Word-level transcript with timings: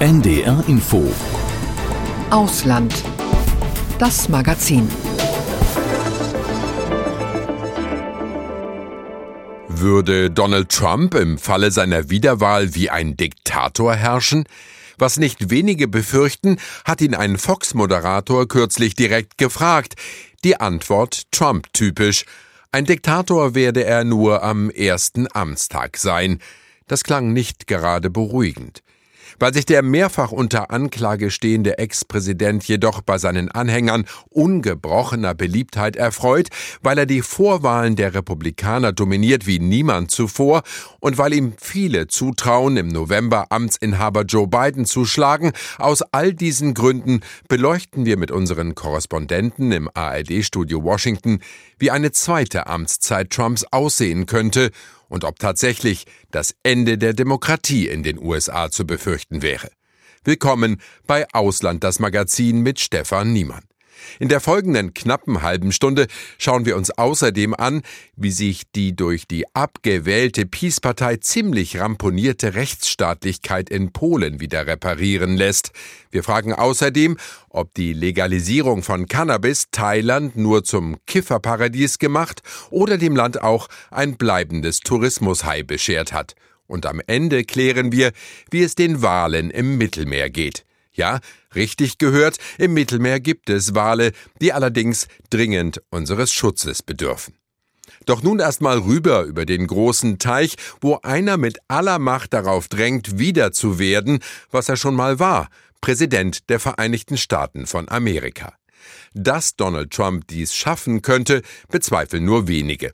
NDR 0.00 0.62
Info 0.68 1.12
Ausland. 2.30 2.94
Das 3.98 4.28
Magazin. 4.28 4.88
Würde 9.66 10.30
Donald 10.30 10.68
Trump 10.68 11.16
im 11.16 11.36
Falle 11.36 11.72
seiner 11.72 12.10
Wiederwahl 12.10 12.76
wie 12.76 12.90
ein 12.90 13.16
Diktator 13.16 13.92
herrschen? 13.96 14.44
Was 14.98 15.16
nicht 15.16 15.50
wenige 15.50 15.88
befürchten, 15.88 16.58
hat 16.84 17.00
ihn 17.00 17.16
ein 17.16 17.36
Fox-Moderator 17.36 18.46
kürzlich 18.46 18.94
direkt 18.94 19.36
gefragt. 19.36 19.96
Die 20.44 20.60
Antwort 20.60 21.22
Trump-typisch. 21.32 22.24
Ein 22.70 22.84
Diktator 22.84 23.56
werde 23.56 23.82
er 23.82 24.04
nur 24.04 24.44
am 24.44 24.70
ersten 24.70 25.26
Amtstag 25.32 25.96
sein. 25.96 26.38
Das 26.86 27.02
klang 27.02 27.32
nicht 27.32 27.66
gerade 27.66 28.10
beruhigend. 28.10 28.84
Weil 29.38 29.54
sich 29.54 29.66
der 29.66 29.82
mehrfach 29.82 30.32
unter 30.32 30.70
Anklage 30.70 31.30
stehende 31.30 31.78
Ex-Präsident 31.78 32.64
jedoch 32.64 33.00
bei 33.02 33.18
seinen 33.18 33.50
Anhängern 33.50 34.04
ungebrochener 34.30 35.34
Beliebtheit 35.34 35.96
erfreut, 35.96 36.48
weil 36.82 36.98
er 36.98 37.06
die 37.06 37.22
Vorwahlen 37.22 37.96
der 37.96 38.14
Republikaner 38.14 38.92
dominiert 38.92 39.46
wie 39.46 39.58
niemand 39.58 40.10
zuvor 40.10 40.62
und 41.00 41.18
weil 41.18 41.32
ihm 41.32 41.54
viele 41.60 42.08
zutrauen, 42.08 42.76
im 42.76 42.88
November 42.88 43.46
Amtsinhaber 43.50 44.22
Joe 44.22 44.48
Biden 44.48 44.86
zu 44.86 45.04
schlagen, 45.04 45.52
aus 45.78 46.02
all 46.02 46.34
diesen 46.34 46.74
Gründen 46.74 47.20
beleuchten 47.48 48.04
wir 48.04 48.16
mit 48.16 48.30
unseren 48.30 48.74
Korrespondenten 48.74 49.72
im 49.72 49.88
ARD-Studio 49.92 50.82
Washington, 50.82 51.40
wie 51.78 51.90
eine 51.90 52.12
zweite 52.12 52.66
Amtszeit 52.66 53.30
Trumps 53.30 53.64
aussehen 53.70 54.26
könnte 54.26 54.70
und 55.08 55.24
ob 55.24 55.38
tatsächlich 55.38 56.04
das 56.30 56.54
Ende 56.62 56.98
der 56.98 57.14
Demokratie 57.14 57.88
in 57.88 58.02
den 58.02 58.18
USA 58.18 58.70
zu 58.70 58.86
befürchten 58.86 59.42
wäre. 59.42 59.70
Willkommen 60.24 60.80
bei 61.06 61.26
Ausland 61.32 61.84
das 61.84 61.98
Magazin 61.98 62.60
mit 62.60 62.80
Stefan 62.80 63.32
Niemann. 63.32 63.64
In 64.18 64.28
der 64.28 64.40
folgenden 64.40 64.94
knappen 64.94 65.42
halben 65.42 65.72
Stunde 65.72 66.06
schauen 66.38 66.66
wir 66.66 66.76
uns 66.76 66.90
außerdem 66.90 67.54
an, 67.54 67.82
wie 68.16 68.30
sich 68.30 68.70
die 68.72 68.94
durch 68.94 69.26
die 69.26 69.44
abgewählte 69.54 70.46
Peace-Partei 70.46 71.16
ziemlich 71.16 71.78
ramponierte 71.78 72.54
Rechtsstaatlichkeit 72.54 73.70
in 73.70 73.92
Polen 73.92 74.40
wieder 74.40 74.66
reparieren 74.66 75.36
lässt. 75.36 75.70
Wir 76.10 76.22
fragen 76.22 76.52
außerdem, 76.52 77.16
ob 77.48 77.74
die 77.74 77.92
Legalisierung 77.92 78.82
von 78.82 79.06
Cannabis 79.06 79.66
Thailand 79.70 80.36
nur 80.36 80.64
zum 80.64 80.96
Kifferparadies 81.06 81.98
gemacht 81.98 82.42
oder 82.70 82.98
dem 82.98 83.16
Land 83.16 83.42
auch 83.42 83.68
ein 83.90 84.16
bleibendes 84.16 84.80
Tourismushai 84.80 85.62
beschert 85.62 86.12
hat. 86.12 86.34
Und 86.66 86.84
am 86.86 87.00
Ende 87.06 87.44
klären 87.44 87.92
wir, 87.92 88.12
wie 88.50 88.62
es 88.62 88.74
den 88.74 89.02
Wahlen 89.02 89.50
im 89.50 89.78
Mittelmeer 89.78 90.28
geht. 90.30 90.64
Ja, 90.98 91.20
richtig 91.54 91.98
gehört, 91.98 92.38
im 92.58 92.74
Mittelmeer 92.74 93.20
gibt 93.20 93.50
es 93.50 93.76
Wale, 93.76 94.10
die 94.40 94.52
allerdings 94.52 95.06
dringend 95.30 95.80
unseres 95.90 96.32
Schutzes 96.32 96.82
bedürfen. 96.82 97.34
Doch 98.04 98.24
nun 98.24 98.40
erstmal 98.40 98.78
rüber 98.78 99.22
über 99.22 99.46
den 99.46 99.68
großen 99.68 100.18
Teich, 100.18 100.56
wo 100.80 100.98
einer 101.02 101.36
mit 101.36 101.58
aller 101.68 102.00
Macht 102.00 102.32
darauf 102.32 102.66
drängt, 102.66 103.16
wieder 103.16 103.52
zu 103.52 103.78
werden, 103.78 104.18
was 104.50 104.68
er 104.68 104.76
schon 104.76 104.96
mal 104.96 105.20
war, 105.20 105.50
Präsident 105.80 106.48
der 106.48 106.58
Vereinigten 106.58 107.16
Staaten 107.16 107.68
von 107.68 107.88
Amerika. 107.88 108.54
Dass 109.14 109.54
Donald 109.54 109.92
Trump 109.92 110.26
dies 110.26 110.52
schaffen 110.52 111.00
könnte, 111.02 111.42
bezweifeln 111.68 112.24
nur 112.24 112.48
wenige 112.48 112.92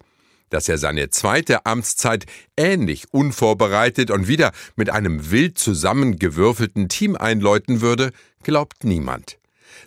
dass 0.55 0.69
er 0.69 0.79
seine 0.79 1.11
zweite 1.11 1.67
Amtszeit 1.67 2.27
ähnlich 2.57 3.13
unvorbereitet 3.13 4.13
und 4.13 4.29
wieder 4.29 4.53
mit 4.77 4.89
einem 4.89 5.33
wild 5.33 5.59
zusammengewürfelten 5.59 6.89
Team 6.89 7.17
einläuten 7.17 7.81
würde, 7.81 8.13
glaubt 8.45 8.85
niemand. 8.85 9.39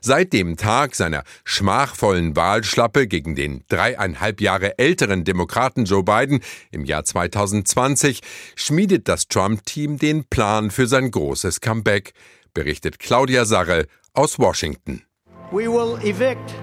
Seit 0.02 0.34
dem 0.34 0.58
Tag 0.58 0.96
seiner 0.96 1.24
schmachvollen 1.46 2.36
Wahlschlappe 2.36 3.08
gegen 3.08 3.34
den 3.36 3.64
dreieinhalb 3.70 4.42
Jahre 4.42 4.78
älteren 4.78 5.24
Demokraten 5.24 5.86
Joe 5.86 6.04
Biden 6.04 6.42
im 6.72 6.84
Jahr 6.84 7.06
2020 7.06 8.20
schmiedet 8.56 9.08
das 9.08 9.30
Trump-Team 9.30 9.98
den 9.98 10.26
Plan 10.26 10.70
für 10.70 10.88
sein 10.88 11.12
großes 11.12 11.62
Comeback, 11.62 12.12
berichtet 12.54 13.00
Claudia 13.00 13.46
Sarre 13.46 13.88
aus 14.14 14.38
Washington. 14.38 15.04
We 15.50 15.72
will 15.72 15.98
evict 16.04 16.56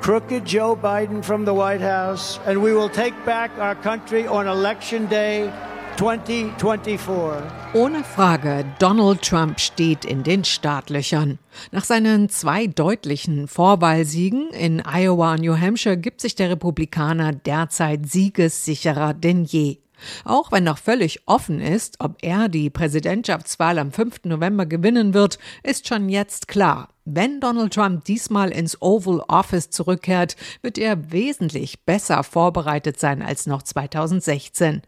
crooked 0.00 0.44
Joe 0.44 0.76
Biden 0.76 1.22
from 1.22 1.44
the 1.44 1.52
White 1.52 1.80
House, 1.80 2.38
and 2.46 2.62
we 2.62 2.72
will 2.72 2.88
take 2.88 3.14
back 3.24 3.50
our 3.58 3.74
country 3.74 4.26
on 4.26 4.46
Election 4.46 5.06
Day 5.08 5.50
2024. 5.98 7.42
Ohne 7.74 8.04
Frage, 8.04 8.64
Donald 8.78 9.20
Trump 9.22 9.58
steht 9.58 10.04
in 10.04 10.22
den 10.22 10.44
Startlöchern. 10.44 11.38
Nach 11.72 11.84
seinen 11.84 12.28
zwei 12.28 12.68
deutlichen 12.68 13.48
Vorwahlsiegen 13.48 14.50
in 14.50 14.80
Iowa 14.86 15.32
und 15.32 15.40
New 15.40 15.58
Hampshire 15.58 15.96
gibt 15.96 16.20
sich 16.20 16.36
der 16.36 16.50
Republikaner 16.50 17.32
derzeit 17.32 18.08
siegessicherer 18.08 19.12
denn 19.12 19.44
je. 19.44 19.78
Auch 20.24 20.52
wenn 20.52 20.64
noch 20.64 20.78
völlig 20.78 21.22
offen 21.26 21.60
ist, 21.60 21.96
ob 21.98 22.18
er 22.22 22.48
die 22.48 22.70
Präsidentschaftswahl 22.70 23.78
am 23.78 23.90
5. 23.90 24.24
November 24.24 24.66
gewinnen 24.66 25.14
wird, 25.14 25.38
ist 25.62 25.88
schon 25.88 26.08
jetzt 26.08 26.46
klar. 26.48 26.90
Wenn 27.10 27.40
Donald 27.40 27.72
Trump 27.72 28.04
diesmal 28.04 28.50
ins 28.50 28.82
Oval 28.82 29.24
Office 29.28 29.70
zurückkehrt, 29.70 30.36
wird 30.60 30.76
er 30.76 31.10
wesentlich 31.10 31.80
besser 31.86 32.22
vorbereitet 32.22 33.00
sein 33.00 33.22
als 33.22 33.46
noch 33.46 33.62
2016. 33.62 34.82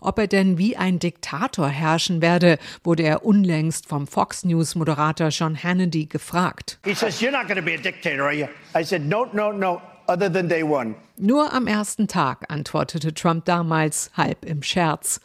Ob 0.00 0.18
er 0.18 0.26
denn 0.26 0.58
wie 0.58 0.76
ein 0.76 0.98
Diktator 0.98 1.68
herrschen 1.68 2.22
werde, 2.22 2.58
wurde 2.82 3.04
er 3.04 3.24
unlängst 3.24 3.86
vom 3.86 4.08
Fox 4.08 4.44
News 4.44 4.74
Moderator 4.74 5.30
Sean 5.30 5.56
Hannity 5.62 6.06
gefragt. 6.06 6.80
He 6.84 6.92
says, 6.92 7.20
You're 7.20 7.30
not 7.30 7.46
going 7.46 7.56
to 7.56 7.64
be 7.64 7.74
a 7.74 7.80
dictator, 7.80 8.24
are 8.24 8.34
you? 8.34 8.48
I 8.76 8.84
said, 8.84 9.06
No, 9.06 9.26
no, 9.32 9.52
no 9.52 9.80
other 10.08 10.28
than 10.28 10.48
day 10.48 10.64
one. 10.64 10.96
Nur 11.18 11.52
am 11.52 11.68
ersten 11.68 12.08
Tag, 12.08 12.46
antwortete 12.48 13.14
Trump 13.14 13.44
damals 13.44 14.10
halb 14.16 14.44
im 14.44 14.64
Scherz. 14.64 15.20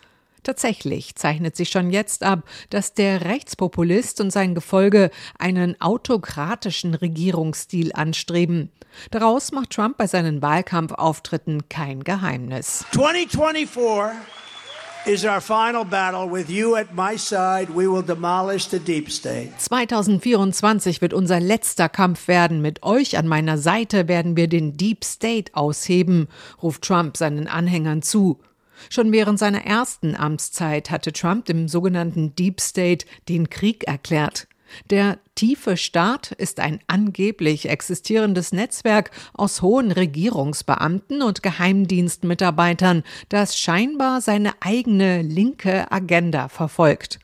Tatsächlich 0.46 1.16
zeichnet 1.16 1.56
sich 1.56 1.70
schon 1.70 1.90
jetzt 1.90 2.22
ab, 2.22 2.44
dass 2.70 2.94
der 2.94 3.26
Rechtspopulist 3.26 4.22
und 4.22 4.30
sein 4.30 4.54
Gefolge 4.54 5.10
einen 5.40 5.82
autokratischen 5.82 6.94
Regierungsstil 6.94 7.92
anstreben. 7.94 8.72
Daraus 9.10 9.52
macht 9.52 9.72
Trump 9.72 9.98
bei 9.98 10.06
seinen 10.06 10.44
Wahlkampfauftritten 10.44 11.68
kein 11.68 12.04
Geheimnis. 12.04 12.86
2024 12.92 14.20
is 15.08 15.26
our 15.26 15.42
final 15.42 15.84
battle 15.84 16.32
with 16.32 16.48
you 16.48 16.76
at 16.76 16.94
my 16.94 17.18
side. 17.18 17.70
We 17.74 17.92
will 17.92 18.04
demolish 18.04 18.70
the 18.70 18.80
deep 18.80 19.12
state. 19.12 19.50
2024 19.58 21.02
wird 21.02 21.16
unser 21.16 21.40
letzter 21.40 21.90
Kampf 21.90 22.28
werden. 22.28 22.62
Mit 22.62 22.84
euch 22.84 23.18
an 23.18 23.28
meiner 23.28 23.58
Seite 23.58 24.08
werden 24.08 24.38
wir 24.38 24.48
den 24.48 24.78
Deep 24.78 25.06
State 25.06 25.56
ausheben, 25.56 26.28
ruft 26.62 26.84
Trump 26.84 27.18
seinen 27.18 27.48
Anhängern 27.48 28.04
zu. 28.04 28.40
Schon 28.90 29.12
während 29.12 29.40
seiner 29.40 29.66
ersten 29.66 30.16
Amtszeit 30.16 30.92
hatte 30.92 31.14
Trump 31.14 31.46
dem 31.46 31.68
sogenannten 31.68 32.36
Deep 32.36 32.62
State 32.62 33.06
den 33.30 33.50
Krieg 33.50 33.86
erklärt. 33.86 34.48
Der 34.90 35.20
tiefe 35.36 35.78
Staat 35.78 36.32
ist 36.32 36.60
ein 36.60 36.80
angeblich 36.88 37.70
existierendes 37.70 38.52
Netzwerk 38.52 39.12
aus 39.34 39.62
hohen 39.62 39.92
Regierungsbeamten 39.92 41.22
und 41.22 41.44
Geheimdienstmitarbeitern, 41.44 43.04
das 43.30 43.58
scheinbar 43.58 44.22
seine 44.22 44.54
eigene 44.62 45.22
linke 45.22 45.92
Agenda 45.92 46.50
verfolgt. 46.50 47.20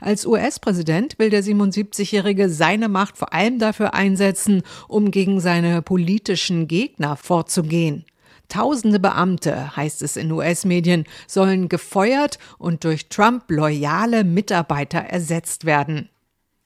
Als 0.00 0.26
US-Präsident 0.26 1.18
will 1.18 1.30
der 1.30 1.44
77-Jährige 1.44 2.48
seine 2.48 2.88
Macht 2.88 3.16
vor 3.16 3.32
allem 3.32 3.58
dafür 3.58 3.94
einsetzen, 3.94 4.62
um 4.88 5.10
gegen 5.10 5.40
seine 5.40 5.82
politischen 5.82 6.66
Gegner 6.66 7.16
vorzugehen. 7.16 8.04
Tausende 8.48 8.98
Beamte, 8.98 9.76
heißt 9.76 10.02
es 10.02 10.16
in 10.16 10.32
US-Medien, 10.32 11.04
sollen 11.26 11.68
gefeuert 11.68 12.38
und 12.58 12.84
durch 12.84 13.08
Trump 13.08 13.44
loyale 13.50 14.24
Mitarbeiter 14.24 15.00
ersetzt 15.00 15.66
werden. 15.66 16.08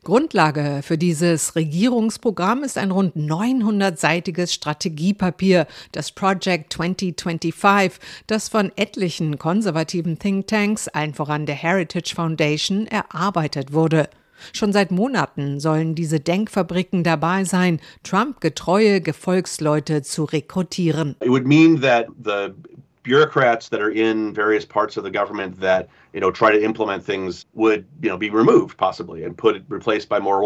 Grundlage 0.04 0.80
für 0.82 0.98
dieses 0.98 1.54
Regierungsprogramm 1.54 2.64
ist 2.64 2.76
ein 2.76 2.90
rund 2.90 3.14
900-seitiges 3.14 4.52
Strategiepapier, 4.52 5.68
das 5.92 6.10
Project 6.10 6.72
2025, 6.72 8.00
das 8.26 8.48
von 8.48 8.72
etlichen 8.74 9.38
konservativen 9.38 10.18
Thinktanks, 10.18 10.88
allen 10.88 11.14
voran 11.14 11.46
der 11.46 11.54
Heritage 11.54 12.14
Foundation, 12.16 12.88
erarbeitet 12.88 13.72
wurde. 13.72 14.08
Schon 14.52 14.72
seit 14.72 14.90
Monaten 14.90 15.60
sollen 15.60 15.94
diese 15.94 16.20
Denkfabriken 16.20 17.04
dabei 17.04 17.44
sein, 17.44 17.80
Trump-getreue 18.02 19.00
Gefolgsleute 19.00 20.02
zu 20.02 20.24
rekrutieren. 20.24 21.16
It 21.20 21.30
would 21.30 21.46
mean 21.46 21.80
that 21.80 22.06
the 22.22 22.54
bureaucrats 23.02 23.68
that 23.68 23.80
are 23.80 23.90
in 23.90 24.32
various 24.32 24.64
parts 24.64 24.96
of 24.96 25.04
the 25.04 25.10
government 25.10 25.60
that 25.60 25.88
you 26.12 26.20
know 26.20 26.30
try 26.30 26.52
to 26.52 26.62
implement 26.62 27.04
things 27.04 27.46
would 27.54 27.84
you 28.00 28.08
know 28.08 28.16
be 28.16 28.30
removed 28.30 28.76
possibly 28.76 29.24
and 29.24 29.36
put 29.36 29.62
replaced 29.68 30.08
by 30.08 30.18
more 30.20 30.40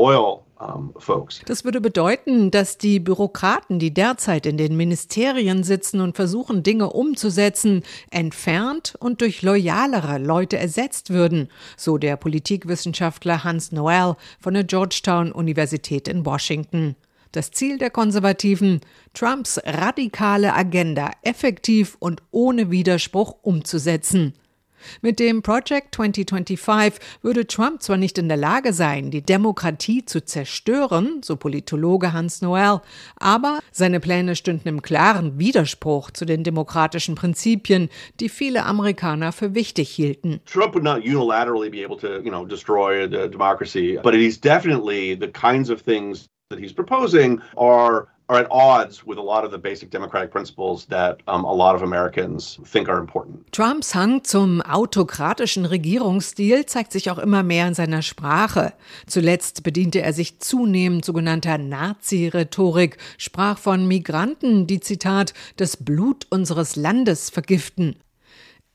loyal 0.56 0.92
Das 1.46 1.64
würde 1.64 1.80
bedeuten, 1.80 2.50
dass 2.50 2.78
die 2.78 3.00
Bürokraten, 3.00 3.78
die 3.78 3.92
derzeit 3.92 4.46
in 4.46 4.56
den 4.56 4.76
Ministerien 4.76 5.62
sitzen 5.64 6.00
und 6.00 6.16
versuchen, 6.16 6.62
Dinge 6.62 6.90
umzusetzen, 6.90 7.82
entfernt 8.10 8.94
und 8.98 9.20
durch 9.20 9.42
loyalere 9.42 10.18
Leute 10.18 10.56
ersetzt 10.56 11.10
würden, 11.10 11.48
so 11.76 11.98
der 11.98 12.16
Politikwissenschaftler 12.16 13.44
Hans 13.44 13.72
Noel 13.72 14.16
von 14.40 14.54
der 14.54 14.64
Georgetown 14.64 15.32
Universität 15.32 16.08
in 16.08 16.24
Washington. 16.24 16.96
Das 17.32 17.50
Ziel 17.50 17.76
der 17.76 17.90
Konservativen, 17.90 18.80
Trumps 19.12 19.60
radikale 19.62 20.54
Agenda 20.54 21.10
effektiv 21.22 21.96
und 21.98 22.22
ohne 22.30 22.70
Widerspruch 22.70 23.36
umzusetzen. 23.42 24.32
Mit 25.02 25.18
dem 25.18 25.42
Project 25.42 25.94
2025 25.94 27.00
würde 27.22 27.46
Trump 27.46 27.82
zwar 27.82 27.96
nicht 27.96 28.18
in 28.18 28.28
der 28.28 28.36
Lage 28.36 28.72
sein, 28.72 29.10
die 29.10 29.22
Demokratie 29.22 30.04
zu 30.04 30.24
zerstören, 30.24 31.20
so 31.22 31.36
Politologe 31.36 32.12
Hans 32.12 32.42
Noel, 32.42 32.80
aber 33.16 33.60
seine 33.72 34.00
Pläne 34.00 34.36
stünden 34.36 34.68
im 34.68 34.82
klaren 34.82 35.38
Widerspruch 35.38 36.10
zu 36.10 36.24
den 36.24 36.44
demokratischen 36.44 37.14
Prinzipien, 37.14 37.88
die 38.20 38.28
viele 38.28 38.64
Amerikaner 38.64 39.32
für 39.32 39.54
wichtig 39.54 39.90
hielten. 39.90 40.40
Trump 40.46 40.74
would 40.74 40.84
not 40.84 41.02
unilaterally 41.02 41.70
be 41.70 41.84
able 41.84 41.96
to, 41.96 42.22
you 42.22 42.30
know, 42.30 42.44
destroy 42.44 43.08
the 43.08 43.28
democracy, 43.28 43.98
but 44.02 44.14
he's 44.14 44.40
definitely 44.40 45.16
the 45.18 45.28
kinds 45.28 45.70
of 45.70 45.82
things 45.82 46.28
that 46.50 46.58
he's 46.58 46.72
proposing 46.72 47.40
are 47.56 48.06
are 48.28 48.38
at 48.38 48.46
odds 48.50 49.06
with 49.06 49.18
a 49.18 49.22
lot 49.22 49.44
of 49.44 49.50
the 49.52 49.58
basic 49.58 49.90
democratic 49.90 50.30
principles 50.30 50.86
that 50.86 51.20
um, 51.28 51.44
a 51.44 51.52
lot 51.52 51.74
of 51.74 51.82
Americans 51.82 52.58
think 52.64 52.88
are 52.88 52.98
important. 52.98 53.52
Trumps 53.52 53.94
Hang 53.94 54.24
zum 54.24 54.62
autokratischen 54.62 55.64
Regierungsstil 55.64 56.66
zeigt 56.66 56.92
sich 56.92 57.10
auch 57.10 57.18
immer 57.18 57.42
mehr 57.42 57.68
in 57.68 57.74
seiner 57.74 58.02
Sprache. 58.02 58.72
Zuletzt 59.06 59.62
bediente 59.62 60.02
er 60.02 60.12
sich 60.12 60.40
zunehmend 60.40 61.04
sogenannter 61.04 61.58
Nazi-Rhetorik, 61.58 62.98
sprach 63.18 63.58
von 63.58 63.86
Migranten, 63.86 64.66
die 64.66 64.80
Zitat 64.80 65.32
das 65.56 65.76
Blut 65.76 66.26
unseres 66.30 66.76
Landes 66.76 67.30
vergiften. 67.30 67.96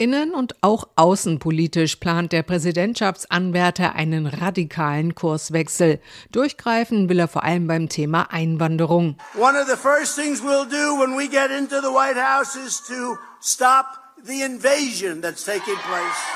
Innen- 0.01 0.33
und 0.33 0.55
auch 0.61 0.87
außenpolitisch 0.95 1.97
plant 1.97 2.31
der 2.31 2.41
Präsidentschaftsanwärter 2.41 3.93
einen 3.93 4.25
radikalen 4.25 5.13
Kurswechsel. 5.13 5.99
Durchgreifen 6.31 7.07
will 7.07 7.19
er 7.19 7.27
vor 7.27 7.43
allem 7.43 7.67
beim 7.67 7.87
Thema 7.87 8.31
Einwanderung. 8.31 9.15
One 9.35 9.55
of 9.61 9.69
the 9.69 9.77
first 9.77 10.15
things 10.15 10.41
we'll 10.41 10.67
do 10.67 10.99
when 10.99 11.15
we 11.15 11.27
get 11.27 11.51
into 11.51 11.75
the 11.81 11.93
White 11.93 12.19
House 12.19 12.55
is 12.55 12.81
to 12.87 13.15
stop 13.41 14.00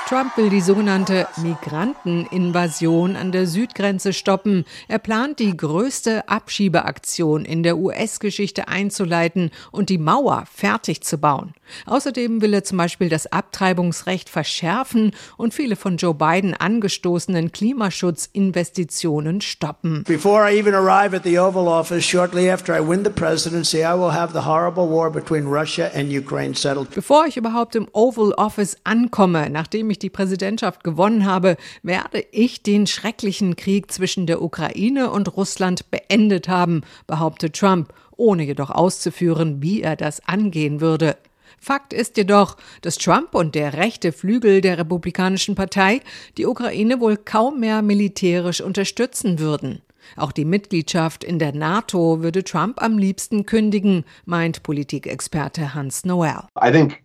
Trump 0.08 0.36
will 0.36 0.50
die 0.50 0.60
sogenannte 0.60 1.28
Migranteninvasion 1.36 3.14
an 3.14 3.30
der 3.30 3.46
Südgrenze 3.46 4.12
stoppen. 4.12 4.64
Er 4.88 4.98
plant, 4.98 5.38
die 5.38 5.56
größte 5.56 6.28
Abschiebeaktion 6.28 7.44
in 7.44 7.62
der 7.62 7.76
US-Geschichte 7.78 8.66
einzuleiten 8.66 9.52
und 9.70 9.88
die 9.88 9.98
Mauer 9.98 10.46
fertig 10.52 11.02
zu 11.02 11.18
bauen. 11.18 11.54
Außerdem 11.86 12.42
will 12.42 12.54
er 12.54 12.64
zum 12.64 12.78
Beispiel 12.78 13.08
das 13.08 13.26
Abtreibungsrecht 13.26 14.28
verschärfen 14.28 15.12
und 15.36 15.54
viele 15.54 15.76
von 15.76 15.96
Joe 15.96 16.14
Biden 16.14 16.54
angestoßenen 16.54 17.52
Klimaschutzinvestitionen 17.52 19.40
stoppen. 19.40 20.02
Before 20.04 20.50
I 20.50 20.58
even 20.58 20.74
arrive 20.74 21.14
at 21.14 21.22
the 21.24 21.38
Oval 21.38 21.68
Office, 21.68 22.04
shortly 22.04 22.50
after 22.50 22.76
I 22.76 22.80
win 22.80 23.04
the 23.04 23.10
presidency, 23.10 23.78
I 23.78 23.94
will 23.94 24.12
have 24.12 24.32
the 24.32 24.44
horrible 24.44 24.88
war 24.88 25.10
between 25.10 25.46
Russia 25.46 25.90
and 25.94 26.12
Ukraine 26.12 26.54
settled. 26.54 26.90
Bevor 26.90 27.26
ich 27.26 27.36
überhaupt 27.36 27.75
im 27.76 27.88
Oval 27.92 28.32
Office 28.32 28.76
ankomme, 28.84 29.48
nachdem 29.50 29.90
ich 29.90 29.98
die 29.98 30.10
Präsidentschaft 30.10 30.82
gewonnen 30.82 31.24
habe, 31.24 31.56
werde 31.82 32.24
ich 32.32 32.62
den 32.62 32.86
schrecklichen 32.86 33.54
Krieg 33.54 33.92
zwischen 33.92 34.26
der 34.26 34.42
Ukraine 34.42 35.10
und 35.10 35.36
Russland 35.36 35.90
beendet 35.90 36.48
haben, 36.48 36.82
behauptet 37.06 37.54
Trump, 37.54 37.92
ohne 38.16 38.42
jedoch 38.42 38.70
auszuführen, 38.70 39.62
wie 39.62 39.82
er 39.82 39.96
das 39.96 40.26
angehen 40.26 40.80
würde. 40.80 41.16
Fakt 41.58 41.92
ist 41.92 42.16
jedoch, 42.16 42.56
dass 42.82 42.98
Trump 42.98 43.34
und 43.34 43.54
der 43.54 43.74
rechte 43.74 44.12
Flügel 44.12 44.60
der 44.60 44.78
Republikanischen 44.78 45.54
Partei 45.54 46.00
die 46.36 46.46
Ukraine 46.46 47.00
wohl 47.00 47.16
kaum 47.16 47.60
mehr 47.60 47.82
militärisch 47.82 48.60
unterstützen 48.60 49.38
würden. 49.38 49.82
Auch 50.16 50.32
die 50.32 50.44
Mitgliedschaft 50.44 51.24
in 51.24 51.38
der 51.38 51.52
NATO 51.52 52.22
würde 52.22 52.44
Trump 52.44 52.80
am 52.80 52.98
liebsten 52.98 53.44
kündigen, 53.46 54.04
meint 54.24 54.62
Politikexperte 54.62 55.74
Hans 55.74 56.04
Noel. 56.04 56.44
I 56.62 56.70
think 56.70 56.98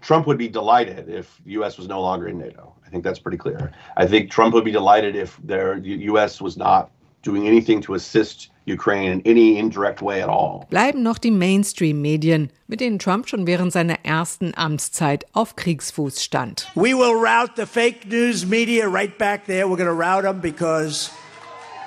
Trump 0.00 0.26
would 0.26 0.38
be 0.38 0.48
delighted 0.48 1.08
if 1.08 1.40
the 1.44 1.52
U.S. 1.52 1.78
was 1.78 1.88
no 1.88 2.00
longer 2.00 2.28
in 2.28 2.38
NATO. 2.38 2.74
I 2.86 2.90
think 2.90 3.04
that's 3.04 3.18
pretty 3.18 3.38
clear. 3.38 3.72
I 3.96 4.06
think 4.06 4.30
Trump 4.30 4.54
would 4.54 4.64
be 4.64 4.72
delighted 4.72 5.14
if 5.16 5.38
the 5.44 5.80
U.S. 5.84 6.40
was 6.40 6.56
not 6.56 6.90
doing 7.22 7.46
anything 7.46 7.80
to 7.82 7.94
assist 7.94 8.50
Ukraine 8.64 9.10
in 9.10 9.22
any 9.22 9.58
indirect 9.58 10.02
way 10.02 10.22
at 10.22 10.28
all. 10.28 10.66
Bleiben 10.70 11.02
noch 11.02 11.18
die 11.18 11.30
Mainstream-Medien, 11.30 12.50
mit 12.66 12.80
denen 12.80 12.98
Trump 12.98 13.28
schon 13.28 13.46
während 13.46 13.72
seiner 13.72 14.04
ersten 14.04 14.52
Amtszeit 14.54 15.24
auf 15.32 15.56
Kriegsfuß 15.56 16.22
stand. 16.22 16.68
We 16.74 16.94
will 16.94 17.14
route 17.14 17.56
the 17.56 17.66
fake 17.66 18.06
news 18.06 18.46
media 18.46 18.86
right 18.86 19.16
back 19.18 19.46
there. 19.46 19.66
We're 19.68 19.76
going 19.76 19.88
to 19.88 19.92
route 19.92 20.24
them 20.24 20.40
because 20.40 21.10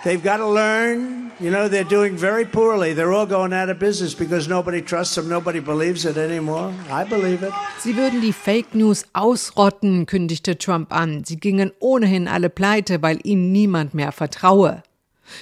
They've 0.03 0.23
got 0.23 0.37
to 0.37 0.47
learn. 0.47 1.31
You 1.39 1.51
know, 1.51 1.67
they're 1.67 1.83
doing 1.83 2.17
very 2.17 2.43
poorly. 2.43 2.93
They're 2.93 3.13
all 3.13 3.27
going 3.27 3.53
out 3.53 3.69
of 3.69 3.77
business 3.77 4.15
because 4.15 4.47
nobody 4.47 4.81
trusts 4.81 5.13
them. 5.13 5.29
Nobody 5.29 5.59
believes 5.59 6.05
it 6.05 6.17
anymore. 6.17 6.73
I 6.89 7.03
believe 7.03 7.43
it. 7.43 7.53
Sie 7.79 7.95
würden 7.95 8.19
die 8.21 8.33
Fake 8.33 8.73
News 8.73 9.05
ausrotten, 9.13 10.07
kündigte 10.07 10.57
Trump 10.57 10.91
an. 10.91 11.23
Sie 11.23 11.37
gingen 11.37 11.71
ohnehin 11.79 12.27
alle 12.27 12.49
pleite, 12.49 13.03
weil 13.03 13.19
ihnen 13.23 13.51
niemand 13.51 13.93
mehr 13.93 14.11
vertraue. 14.11 14.81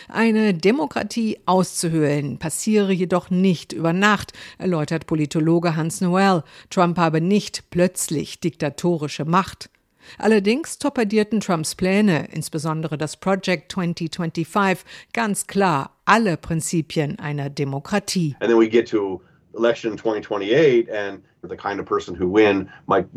Eine 0.09 0.53
Demokratie 0.53 1.39
auszuhöhlen 1.45 2.37
passiere 2.37 2.91
jedoch 2.91 3.29
nicht 3.29 3.71
über 3.71 3.93
Nacht, 3.93 4.33
erläutert 4.57 5.07
Politologe 5.07 5.77
Hans 5.77 6.01
Noel. 6.01 6.43
Trump 6.69 6.97
habe 6.97 7.21
nicht 7.21 7.69
plötzlich 7.71 8.39
diktatorische 8.41 9.23
Macht. 9.23 9.69
Allerdings 10.17 10.77
torpedierten 10.77 11.39
Trumps 11.39 11.75
Pläne, 11.75 12.27
insbesondere 12.31 12.97
das 12.97 13.17
Project 13.17 13.71
2025, 13.71 14.83
ganz 15.13 15.47
klar 15.47 15.91
alle 16.05 16.37
Prinzipien 16.37 17.19
einer 17.19 17.49
Demokratie. 17.49 18.35
And 18.39 18.49
then 18.49 18.59
we 18.59 18.67
get 18.67 18.87
to 18.89 19.21
election 19.55 19.97
2028 19.97 20.89
and 20.89 21.21
the 21.41 21.55
kind 21.55 21.79
of 21.79 21.85
person 21.85 22.15
who 22.15 22.27
win 22.27 22.69
might 22.87 23.07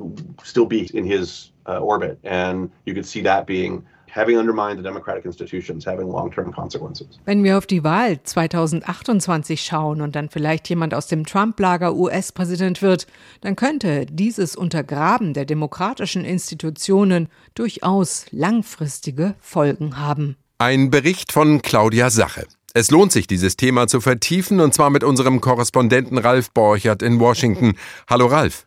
still 0.42 0.66
be 0.66 0.86
in 0.94 1.04
his 1.04 1.52
uh, 1.66 1.78
orbit 1.78 2.18
and 2.24 2.70
you 2.86 2.94
could 2.94 3.06
see 3.06 3.22
that 3.22 3.46
being 3.46 3.84
having 4.14 4.38
undermined 4.38 4.78
the 4.78 4.82
democratic 4.82 5.24
institutions, 5.24 5.86
having 5.86 6.08
long-term 6.08 6.52
consequences. 6.52 7.06
Wenn 7.24 7.42
wir 7.42 7.58
auf 7.58 7.66
die 7.66 7.82
Wahl 7.82 8.22
2028 8.22 9.62
schauen 9.62 10.00
und 10.00 10.14
dann 10.14 10.28
vielleicht 10.28 10.68
jemand 10.68 10.94
aus 10.94 11.06
dem 11.06 11.24
Trump-Lager 11.24 11.94
US-Präsident 11.94 12.82
wird, 12.82 13.06
dann 13.40 13.56
könnte 13.56 14.06
dieses 14.06 14.54
Untergraben 14.54 15.34
der 15.34 15.44
demokratischen 15.44 16.24
Institutionen 16.24 17.28
durchaus 17.54 18.26
langfristige 18.30 19.34
Folgen 19.40 19.98
haben. 19.98 20.36
Ein 20.58 20.90
Bericht 20.90 21.32
von 21.32 21.62
Claudia 21.62 22.10
Sache. 22.10 22.46
Es 22.74 22.90
lohnt 22.90 23.12
sich, 23.12 23.26
dieses 23.26 23.56
Thema 23.56 23.86
zu 23.86 24.00
vertiefen, 24.00 24.60
und 24.60 24.72
zwar 24.72 24.90
mit 24.90 25.04
unserem 25.04 25.40
Korrespondenten 25.40 26.18
Ralf 26.18 26.50
Borchert 26.52 27.02
in 27.02 27.20
Washington. 27.20 27.74
Hallo 28.08 28.26
Ralf. 28.26 28.64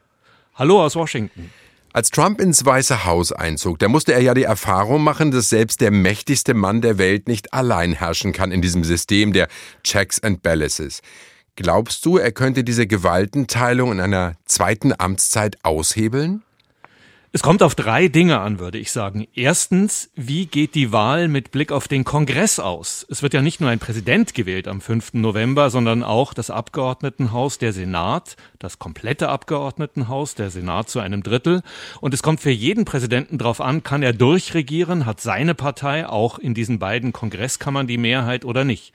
Hallo 0.53 0.83
aus 0.83 0.95
Washington. 0.95 1.49
Als 1.95 2.09
Trump 2.09 2.41
ins 2.41 2.65
Weiße 2.65 3.05
Haus 3.05 3.31
einzog, 3.31 3.79
da 3.79 3.87
musste 3.87 4.13
er 4.13 4.19
ja 4.19 4.33
die 4.33 4.43
Erfahrung 4.43 5.01
machen, 5.01 5.31
dass 5.31 5.47
selbst 5.47 5.79
der 5.79 5.91
mächtigste 5.91 6.53
Mann 6.53 6.81
der 6.81 6.97
Welt 6.97 7.29
nicht 7.29 7.53
allein 7.53 7.93
herrschen 7.93 8.33
kann 8.33 8.51
in 8.51 8.61
diesem 8.61 8.83
System 8.83 9.31
der 9.31 9.47
Checks 9.81 10.21
and 10.21 10.43
Balances. 10.43 10.99
Glaubst 11.55 12.05
du, 12.05 12.17
er 12.17 12.33
könnte 12.33 12.65
diese 12.65 12.85
Gewaltenteilung 12.85 13.93
in 13.93 14.01
einer 14.01 14.35
zweiten 14.43 14.91
Amtszeit 14.97 15.55
aushebeln? 15.63 16.43
Es 17.35 17.43
kommt 17.43 17.63
auf 17.63 17.75
drei 17.75 18.07
Dinge 18.07 18.39
an, 18.39 18.59
würde 18.59 18.77
ich 18.77 18.93
sagen. 18.93 19.27
Erstens, 19.35 20.09
wie 20.15 20.45
geht 20.45 20.73
die 20.73 20.93
Wahl 20.93 21.27
mit 21.27 21.51
Blick 21.51 21.73
auf 21.73 21.89
den 21.89 22.05
Kongress 22.05 22.59
aus? 22.59 23.05
Es 23.09 23.23
wird 23.23 23.33
ja 23.33 23.41
nicht 23.41 23.59
nur 23.59 23.69
ein 23.69 23.79
Präsident 23.79 24.33
gewählt 24.33 24.69
am 24.69 24.79
5. 24.79 25.15
November, 25.15 25.69
sondern 25.69 26.01
auch 26.01 26.33
das 26.33 26.49
Abgeordnetenhaus, 26.49 27.57
der 27.57 27.73
Senat, 27.73 28.37
das 28.57 28.79
komplette 28.79 29.27
Abgeordnetenhaus, 29.27 30.35
der 30.35 30.49
Senat 30.49 30.87
zu 30.87 31.01
einem 31.01 31.23
Drittel. 31.23 31.61
Und 31.99 32.13
es 32.13 32.23
kommt 32.23 32.39
für 32.39 32.51
jeden 32.51 32.85
Präsidenten 32.85 33.37
darauf 33.37 33.59
an, 33.59 33.83
kann 33.83 34.01
er 34.01 34.13
durchregieren, 34.13 35.05
hat 35.05 35.19
seine 35.19 35.55
Partei 35.55 36.07
auch 36.07 36.39
in 36.39 36.53
diesen 36.53 36.79
beiden 36.79 37.11
Kongresskammern 37.11 37.85
die 37.85 37.97
Mehrheit 37.97 38.45
oder 38.45 38.63
nicht. 38.63 38.93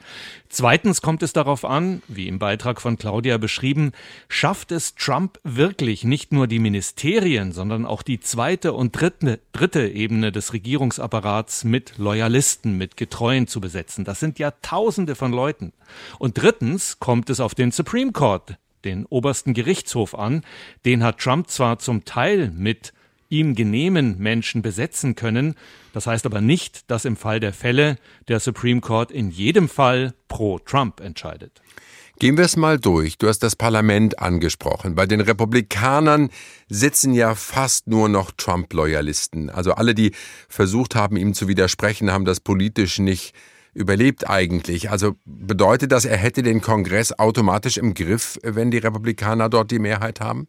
Zweitens 0.49 1.01
kommt 1.01 1.23
es 1.23 1.31
darauf 1.31 1.63
an, 1.63 2.01
wie 2.09 2.27
im 2.27 2.39
Beitrag 2.39 2.81
von 2.81 2.97
Claudia 2.97 3.37
beschrieben, 3.37 3.91
schafft 4.27 4.71
es 4.71 4.95
Trump 4.95 5.39
wirklich 5.43 6.03
nicht 6.03 6.33
nur 6.33 6.47
die 6.47 6.59
Ministerien, 6.59 7.53
sondern 7.53 7.85
auch 7.85 8.01
die 8.01 8.19
zweite 8.31 8.71
und 8.71 8.93
dritte, 8.93 9.41
dritte 9.51 9.89
Ebene 9.89 10.31
des 10.31 10.53
Regierungsapparats 10.53 11.65
mit 11.65 11.97
Loyalisten, 11.97 12.77
mit 12.77 12.95
Getreuen 12.95 13.45
zu 13.45 13.59
besetzen. 13.59 14.05
Das 14.05 14.21
sind 14.21 14.39
ja 14.39 14.51
Tausende 14.61 15.15
von 15.15 15.33
Leuten. 15.33 15.73
Und 16.17 16.41
drittens 16.41 16.99
kommt 16.99 17.29
es 17.29 17.41
auf 17.41 17.55
den 17.55 17.71
Supreme 17.71 18.13
Court, 18.13 18.55
den 18.85 19.05
obersten 19.05 19.53
Gerichtshof 19.53 20.15
an. 20.15 20.45
Den 20.85 21.03
hat 21.03 21.19
Trump 21.19 21.49
zwar 21.49 21.79
zum 21.79 22.05
Teil 22.05 22.51
mit 22.51 22.93
ihm 23.27 23.53
genehmen 23.53 24.17
Menschen 24.17 24.61
besetzen 24.61 25.15
können. 25.15 25.55
Das 25.91 26.07
heißt 26.07 26.25
aber 26.25 26.39
nicht, 26.39 26.89
dass 26.89 27.03
im 27.03 27.17
Fall 27.17 27.41
der 27.41 27.51
Fälle 27.51 27.97
der 28.29 28.39
Supreme 28.39 28.79
Court 28.79 29.11
in 29.11 29.29
jedem 29.29 29.67
Fall 29.67 30.13
pro 30.29 30.57
Trump 30.57 31.01
entscheidet. 31.01 31.61
Gehen 32.21 32.37
wir 32.37 32.45
es 32.45 32.55
mal 32.55 32.77
durch. 32.77 33.17
Du 33.17 33.27
hast 33.27 33.39
das 33.39 33.55
Parlament 33.55 34.19
angesprochen. 34.19 34.93
Bei 34.93 35.07
den 35.07 35.21
Republikanern 35.21 36.29
sitzen 36.69 37.15
ja 37.15 37.33
fast 37.33 37.87
nur 37.87 38.09
noch 38.09 38.29
Trump-Loyalisten. 38.29 39.49
Also 39.49 39.71
alle, 39.71 39.95
die 39.95 40.11
versucht 40.47 40.93
haben, 40.93 41.17
ihm 41.17 41.33
zu 41.33 41.47
widersprechen, 41.47 42.11
haben 42.11 42.25
das 42.25 42.39
politisch 42.39 42.99
nicht 42.99 43.33
überlebt 43.73 44.29
eigentlich. 44.29 44.91
Also 44.91 45.15
bedeutet 45.25 45.91
das, 45.91 46.05
er 46.05 46.17
hätte 46.17 46.43
den 46.43 46.61
Kongress 46.61 47.11
automatisch 47.11 47.77
im 47.77 47.95
Griff, 47.95 48.37
wenn 48.43 48.69
die 48.69 48.77
Republikaner 48.77 49.49
dort 49.49 49.71
die 49.71 49.79
Mehrheit 49.79 50.21
haben? 50.21 50.47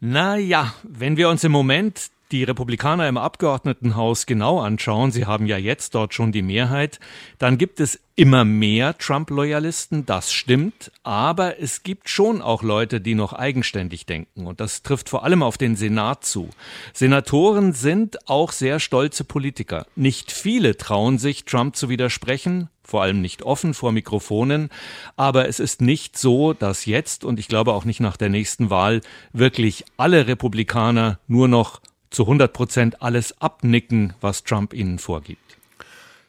Naja, 0.00 0.74
wenn 0.82 1.16
wir 1.16 1.28
uns 1.28 1.44
im 1.44 1.52
Moment 1.52 2.10
die 2.32 2.44
Republikaner 2.44 3.08
im 3.08 3.16
Abgeordnetenhaus 3.16 4.26
genau 4.26 4.60
anschauen, 4.60 5.10
sie 5.10 5.26
haben 5.26 5.46
ja 5.46 5.58
jetzt 5.58 5.94
dort 5.94 6.14
schon 6.14 6.32
die 6.32 6.42
Mehrheit, 6.42 7.00
dann 7.38 7.58
gibt 7.58 7.80
es 7.80 8.00
immer 8.16 8.44
mehr 8.44 8.98
Trump-Loyalisten, 8.98 10.04
das 10.04 10.32
stimmt, 10.32 10.92
aber 11.02 11.60
es 11.60 11.82
gibt 11.82 12.08
schon 12.08 12.42
auch 12.42 12.62
Leute, 12.62 13.00
die 13.00 13.14
noch 13.14 13.32
eigenständig 13.32 14.06
denken 14.06 14.46
und 14.46 14.60
das 14.60 14.82
trifft 14.82 15.08
vor 15.08 15.24
allem 15.24 15.42
auf 15.42 15.56
den 15.56 15.74
Senat 15.74 16.24
zu. 16.24 16.50
Senatoren 16.92 17.72
sind 17.72 18.28
auch 18.28 18.52
sehr 18.52 18.78
stolze 18.78 19.24
Politiker. 19.24 19.86
Nicht 19.96 20.32
viele 20.32 20.76
trauen 20.76 21.18
sich, 21.18 21.44
Trump 21.44 21.76
zu 21.76 21.88
widersprechen, 21.88 22.68
vor 22.82 23.02
allem 23.02 23.20
nicht 23.20 23.42
offen 23.42 23.72
vor 23.72 23.92
Mikrofonen, 23.92 24.68
aber 25.16 25.48
es 25.48 25.60
ist 25.60 25.80
nicht 25.80 26.18
so, 26.18 26.52
dass 26.52 26.86
jetzt 26.86 27.24
und 27.24 27.38
ich 27.38 27.48
glaube 27.48 27.72
auch 27.72 27.84
nicht 27.84 28.00
nach 28.00 28.16
der 28.16 28.28
nächsten 28.28 28.68
Wahl 28.68 29.00
wirklich 29.32 29.84
alle 29.96 30.26
Republikaner 30.26 31.20
nur 31.26 31.48
noch 31.48 31.80
zu 32.10 32.22
100 32.24 32.52
Prozent 32.52 33.02
alles 33.02 33.40
abnicken, 33.40 34.14
was 34.20 34.44
Trump 34.44 34.74
ihnen 34.74 34.98
vorgibt. 34.98 35.56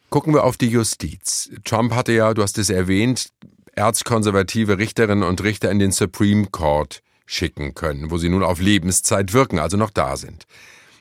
Gucken 0.10 0.34
wir 0.34 0.44
auf 0.44 0.58
die 0.58 0.68
Justiz. 0.68 1.50
Trump 1.64 1.94
hatte 1.94 2.12
ja, 2.12 2.34
du 2.34 2.44
hast 2.44 2.58
es 2.58 2.70
erwähnt, 2.70 3.32
erzkonservative 3.74 4.78
Richterinnen 4.78 5.24
und 5.24 5.42
Richter 5.44 5.72
in 5.72 5.80
den 5.80 5.92
Supreme 5.92 6.48
Court 6.48 7.02
schicken 7.26 7.74
können, 7.76 8.12
wo 8.12 8.18
sie 8.18 8.30
nun 8.30 8.44
auf 8.44 8.60
Lebenszeit 8.60 9.34
wirken, 9.34 9.60
also 9.60 9.78
noch 9.78 9.90
da 9.90 10.18
sind. 10.18 10.46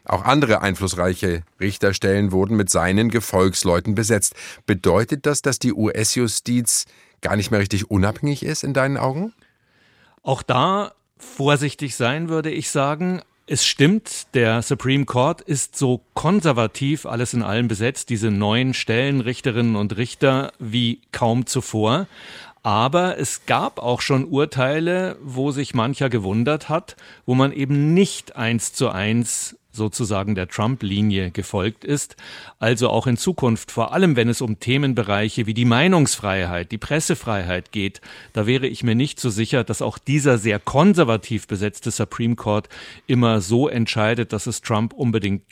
Auch 0.05 0.25
andere 0.25 0.63
einflussreiche 0.63 1.43
Richterstellen 1.61 2.33
wurden 2.33 2.57
mit 2.57 2.71
seinen 2.71 3.11
Gefolgsleuten 3.11 3.95
besetzt. 3.95 4.35
Bedeutet 4.67 5.27
das, 5.27 5.43
dass 5.43 5.59
die 5.59 5.73
US-Justiz 5.73 6.87
gar 7.21 7.37
nicht 7.37 7.51
mehr 7.51 7.61
richtig 7.61 7.91
unabhängig 7.91 8.45
ist 8.45 8.65
in 8.65 8.73
deinen 8.73 8.97
Augen? 8.97 9.35
Auch 10.23 10.43
da 10.43 10.93
vorsichtig 11.19 11.97
sein, 11.97 12.29
würde 12.29 12.51
ich 12.51 12.71
sagen. 12.71 13.23
Es 13.53 13.67
stimmt, 13.67 14.33
der 14.35 14.63
Supreme 14.63 15.07
Court 15.07 15.41
ist 15.41 15.77
so 15.77 16.03
konservativ 16.15 17.05
alles 17.05 17.35
in 17.35 17.43
allem 17.43 17.67
besetzt, 17.67 18.09
diese 18.09 18.31
neuen 18.31 18.75
Stellen, 18.75 19.21
Richterinnen 19.21 19.75
und 19.75 19.97
Richter, 19.97 20.53
wie 20.61 21.01
kaum 21.11 21.47
zuvor. 21.47 22.07
Aber 22.63 23.19
es 23.19 23.47
gab 23.47 23.81
auch 23.81 24.03
schon 24.03 24.25
Urteile, 24.25 25.17
wo 25.21 25.51
sich 25.51 25.75
mancher 25.75 26.09
gewundert 26.11 26.69
hat, 26.69 26.95
wo 27.27 27.35
man 27.35 27.51
eben 27.51 27.93
nicht 27.93 28.37
eins 28.37 28.73
zu 28.73 28.89
eins 28.89 29.57
sozusagen 29.73 30.35
der 30.35 30.49
Trump-Linie 30.49 31.31
gefolgt 31.31 31.85
ist, 31.85 32.17
also 32.59 32.89
auch 32.89 33.07
in 33.07 33.17
Zukunft, 33.17 33.71
vor 33.71 33.93
allem 33.93 34.17
wenn 34.17 34.29
es 34.29 34.41
um 34.41 34.59
Themenbereiche 34.59 35.47
wie 35.47 35.55
die 35.55 35.65
Meinungsfreiheit, 35.65 36.73
die 36.73 36.79
Pressefreiheit 36.79 37.73
geht, 37.73 38.01
da 38.33 38.47
wäre 38.47 38.67
ich 38.67 38.83
mir 38.83 38.95
nicht 38.95 39.21
so 39.21 39.31
sicher, 39.31 39.65
dass 39.65 39.83
auch 39.83 39.99
dieser 39.99 40.39
sehr 40.39 40.59
konservativ 40.59 41.47
besetzte 41.47 41.91
Supreme 41.91 42.37
Court 42.37 42.69
immer 43.07 43.41
so 43.41 43.69
entscheidet, 43.69 44.33
dass 44.33 44.47
es 44.47 44.63
Trump 44.63 44.93
unbedingt, 44.93 45.43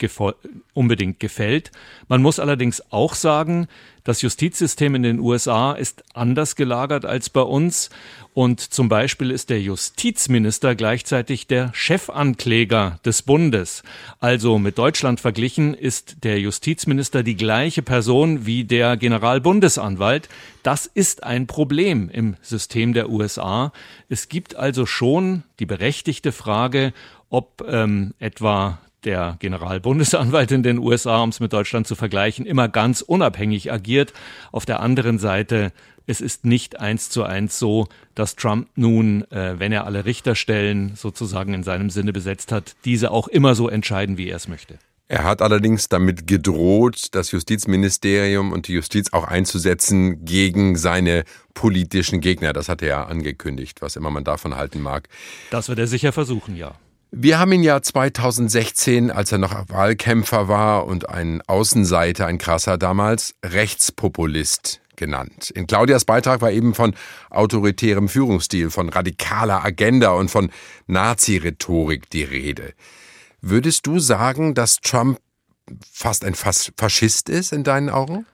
unbedingt 0.73 1.19
gefällt. 1.19 1.71
Man 2.07 2.21
muss 2.21 2.39
allerdings 2.39 2.83
auch 2.91 3.13
sagen, 3.13 3.67
das 4.03 4.21
Justizsystem 4.21 4.95
in 4.95 5.03
den 5.03 5.19
USA 5.19 5.73
ist 5.73 6.03
anders 6.13 6.55
gelagert 6.55 7.05
als 7.05 7.29
bei 7.29 7.41
uns 7.41 7.89
und 8.33 8.61
zum 8.61 8.89
Beispiel 8.89 9.31
ist 9.31 9.49
der 9.49 9.61
Justizminister 9.61 10.75
gleichzeitig 10.75 11.47
der 11.47 11.71
Chefankläger 11.73 12.99
des 13.03 13.23
Bundes. 13.23 13.83
Also 14.19 14.59
mit 14.59 14.77
Deutschland 14.77 15.19
verglichen 15.19 15.73
ist 15.73 16.23
der 16.23 16.39
Justizminister 16.39 17.23
die 17.23 17.35
gleiche 17.35 17.81
Person 17.81 18.45
wie 18.45 18.63
der 18.63 18.97
Generalbundesanwalt. 18.97 20.29
Das 20.63 20.85
ist 20.85 21.23
ein 21.23 21.47
Problem 21.47 22.09
im 22.09 22.35
System 22.41 22.93
der 22.93 23.09
USA. 23.09 23.73
Es 24.09 24.29
gibt 24.29 24.55
also 24.55 24.85
schon 24.85 25.43
die 25.59 25.65
berechtigte 25.65 26.31
Frage, 26.31 26.93
ob 27.29 27.65
ähm, 27.67 28.13
etwa 28.19 28.79
der 29.03 29.37
Generalbundesanwalt 29.39 30.51
in 30.51 30.63
den 30.63 30.77
USA, 30.77 31.23
um 31.23 31.29
es 31.29 31.39
mit 31.39 31.53
Deutschland 31.53 31.87
zu 31.87 31.95
vergleichen, 31.95 32.45
immer 32.45 32.67
ganz 32.67 33.01
unabhängig 33.01 33.71
agiert. 33.71 34.13
Auf 34.51 34.65
der 34.65 34.81
anderen 34.81 35.19
Seite, 35.19 35.71
es 36.09 36.21
ist 36.21 36.43
nicht 36.43 36.79
eins 36.79 37.11
zu 37.11 37.23
eins 37.23 37.59
so, 37.59 37.87
dass 38.15 38.35
Trump 38.35 38.67
nun, 38.75 39.29
äh, 39.31 39.59
wenn 39.59 39.71
er 39.71 39.85
alle 39.85 40.05
Richterstellen 40.05 40.93
sozusagen 40.95 41.53
in 41.53 41.61
seinem 41.61 41.91
Sinne 41.91 42.13
besetzt 42.13 42.51
hat, 42.51 42.75
diese 42.83 43.11
auch 43.11 43.27
immer 43.27 43.53
so 43.53 43.69
entscheiden, 43.69 44.17
wie 44.17 44.27
er 44.27 44.37
es 44.37 44.47
möchte. 44.47 44.79
Er 45.07 45.23
hat 45.23 45.43
allerdings 45.43 45.87
damit 45.87 46.25
gedroht, 46.25 47.09
das 47.11 47.31
Justizministerium 47.31 48.51
und 48.51 48.67
die 48.67 48.73
Justiz 48.73 49.13
auch 49.13 49.23
einzusetzen 49.23 50.25
gegen 50.25 50.77
seine 50.77 51.25
politischen 51.53 52.21
Gegner. 52.21 52.53
Das 52.53 52.69
hat 52.69 52.81
er 52.81 52.87
ja 52.87 53.03
angekündigt, 53.03 53.83
was 53.83 53.95
immer 53.95 54.09
man 54.09 54.23
davon 54.23 54.55
halten 54.55 54.81
mag. 54.81 55.09
Das 55.51 55.69
wird 55.69 55.77
er 55.77 55.87
sicher 55.87 56.11
versuchen, 56.11 56.55
ja. 56.55 56.73
Wir 57.11 57.39
haben 57.39 57.51
ihn 57.51 57.63
ja 57.63 57.81
2016, 57.81 59.09
als 59.09 59.31
er 59.31 59.39
noch 59.39 59.69
Wahlkämpfer 59.69 60.47
war 60.47 60.85
und 60.85 61.09
ein 61.09 61.41
Außenseiter, 61.41 62.27
ein 62.27 62.37
krasser 62.37 62.77
damals, 62.77 63.33
Rechtspopulist 63.43 64.79
genannt. 64.99 65.49
In 65.49 65.65
Claudias 65.65 66.05
Beitrag 66.05 66.41
war 66.41 66.51
eben 66.51 66.75
von 66.75 66.93
autoritärem 67.31 68.07
Führungsstil, 68.07 68.69
von 68.69 68.89
radikaler 68.89 69.65
Agenda 69.65 70.11
und 70.11 70.29
von 70.29 70.51
Nazi-Rhetorik 70.85 72.09
die 72.11 72.23
Rede. 72.23 72.73
Würdest 73.41 73.87
du 73.87 73.97
sagen, 73.97 74.53
dass 74.53 74.77
Trump 74.81 75.19
fast 75.91 76.23
ein 76.23 76.35
Faschist 76.35 77.29
ist 77.29 77.51
in 77.53 77.63
deinen 77.63 77.89
Augen? 77.89 78.25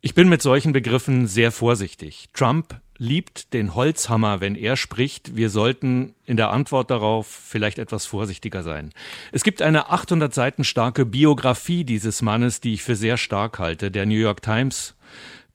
Ich 0.00 0.14
bin 0.14 0.28
mit 0.28 0.40
solchen 0.40 0.72
Begriffen 0.72 1.26
sehr 1.26 1.52
vorsichtig. 1.52 2.30
Trump 2.32 2.80
liebt 3.00 3.54
den 3.54 3.74
Holzhammer, 3.74 4.40
wenn 4.40 4.54
er 4.54 4.76
spricht. 4.76 5.34
Wir 5.34 5.48
sollten 5.48 6.14
in 6.26 6.36
der 6.36 6.50
Antwort 6.50 6.90
darauf 6.90 7.26
vielleicht 7.26 7.78
etwas 7.78 8.04
vorsichtiger 8.04 8.62
sein. 8.62 8.92
Es 9.32 9.42
gibt 9.42 9.62
eine 9.62 9.90
800 9.90 10.32
Seiten 10.32 10.64
starke 10.64 11.06
Biografie 11.06 11.84
dieses 11.84 12.20
Mannes, 12.20 12.60
die 12.60 12.74
ich 12.74 12.82
für 12.82 12.96
sehr 12.96 13.16
stark 13.16 13.58
halte. 13.58 13.90
Der 13.90 14.04
New 14.04 14.18
York 14.18 14.42
Times 14.42 14.94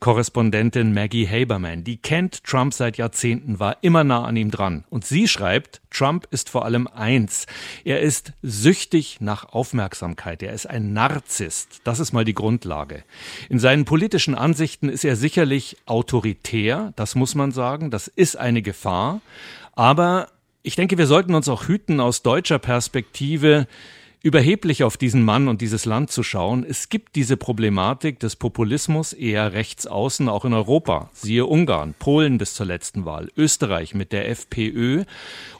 Korrespondentin 0.05 0.93
Maggie 0.93 1.27
Haberman. 1.27 1.83
Die 1.83 1.97
kennt 1.97 2.43
Trump 2.43 2.75
seit 2.75 2.97
Jahrzehnten, 2.97 3.59
war 3.59 3.77
immer 3.81 4.03
nah 4.03 4.23
an 4.23 4.35
ihm 4.35 4.51
dran. 4.51 4.83
Und 4.91 5.03
sie 5.03 5.27
schreibt, 5.27 5.81
Trump 5.89 6.27
ist 6.29 6.47
vor 6.47 6.63
allem 6.63 6.85
eins. 6.85 7.47
Er 7.83 8.01
ist 8.01 8.33
süchtig 8.43 9.17
nach 9.19 9.45
Aufmerksamkeit. 9.45 10.43
Er 10.43 10.53
ist 10.53 10.69
ein 10.69 10.93
Narzisst. 10.93 11.81
Das 11.85 11.99
ist 11.99 12.13
mal 12.13 12.23
die 12.23 12.35
Grundlage. 12.35 13.03
In 13.49 13.57
seinen 13.57 13.85
politischen 13.85 14.35
Ansichten 14.35 14.89
ist 14.89 15.05
er 15.05 15.15
sicherlich 15.15 15.75
autoritär. 15.87 16.93
Das 16.95 17.15
muss 17.15 17.33
man 17.33 17.51
sagen. 17.51 17.89
Das 17.89 18.07
ist 18.07 18.37
eine 18.37 18.61
Gefahr. 18.61 19.21
Aber 19.73 20.27
ich 20.61 20.75
denke, 20.75 20.99
wir 20.99 21.07
sollten 21.07 21.33
uns 21.33 21.49
auch 21.49 21.67
hüten, 21.67 21.99
aus 21.99 22.21
deutscher 22.21 22.59
Perspektive 22.59 23.65
überheblich 24.25 24.83
auf 24.83 24.97
diesen 24.97 25.23
Mann 25.23 25.47
und 25.47 25.61
dieses 25.61 25.85
Land 25.85 26.09
zu 26.09 26.23
schauen. 26.23 26.65
Es 26.67 26.89
gibt 26.89 27.15
diese 27.15 27.37
Problematik 27.37 28.19
des 28.19 28.35
Populismus 28.35 29.13
eher 29.13 29.53
rechts 29.53 29.85
außen, 29.85 30.29
auch 30.29 30.45
in 30.45 30.53
Europa. 30.55 31.11
Siehe 31.13 31.45
Ungarn, 31.45 31.93
Polen 31.99 32.39
bis 32.39 32.55
zur 32.55 32.65
letzten 32.65 33.05
Wahl, 33.05 33.29
Österreich 33.37 33.93
mit 33.93 34.11
der 34.11 34.27
FPÖ. 34.27 35.03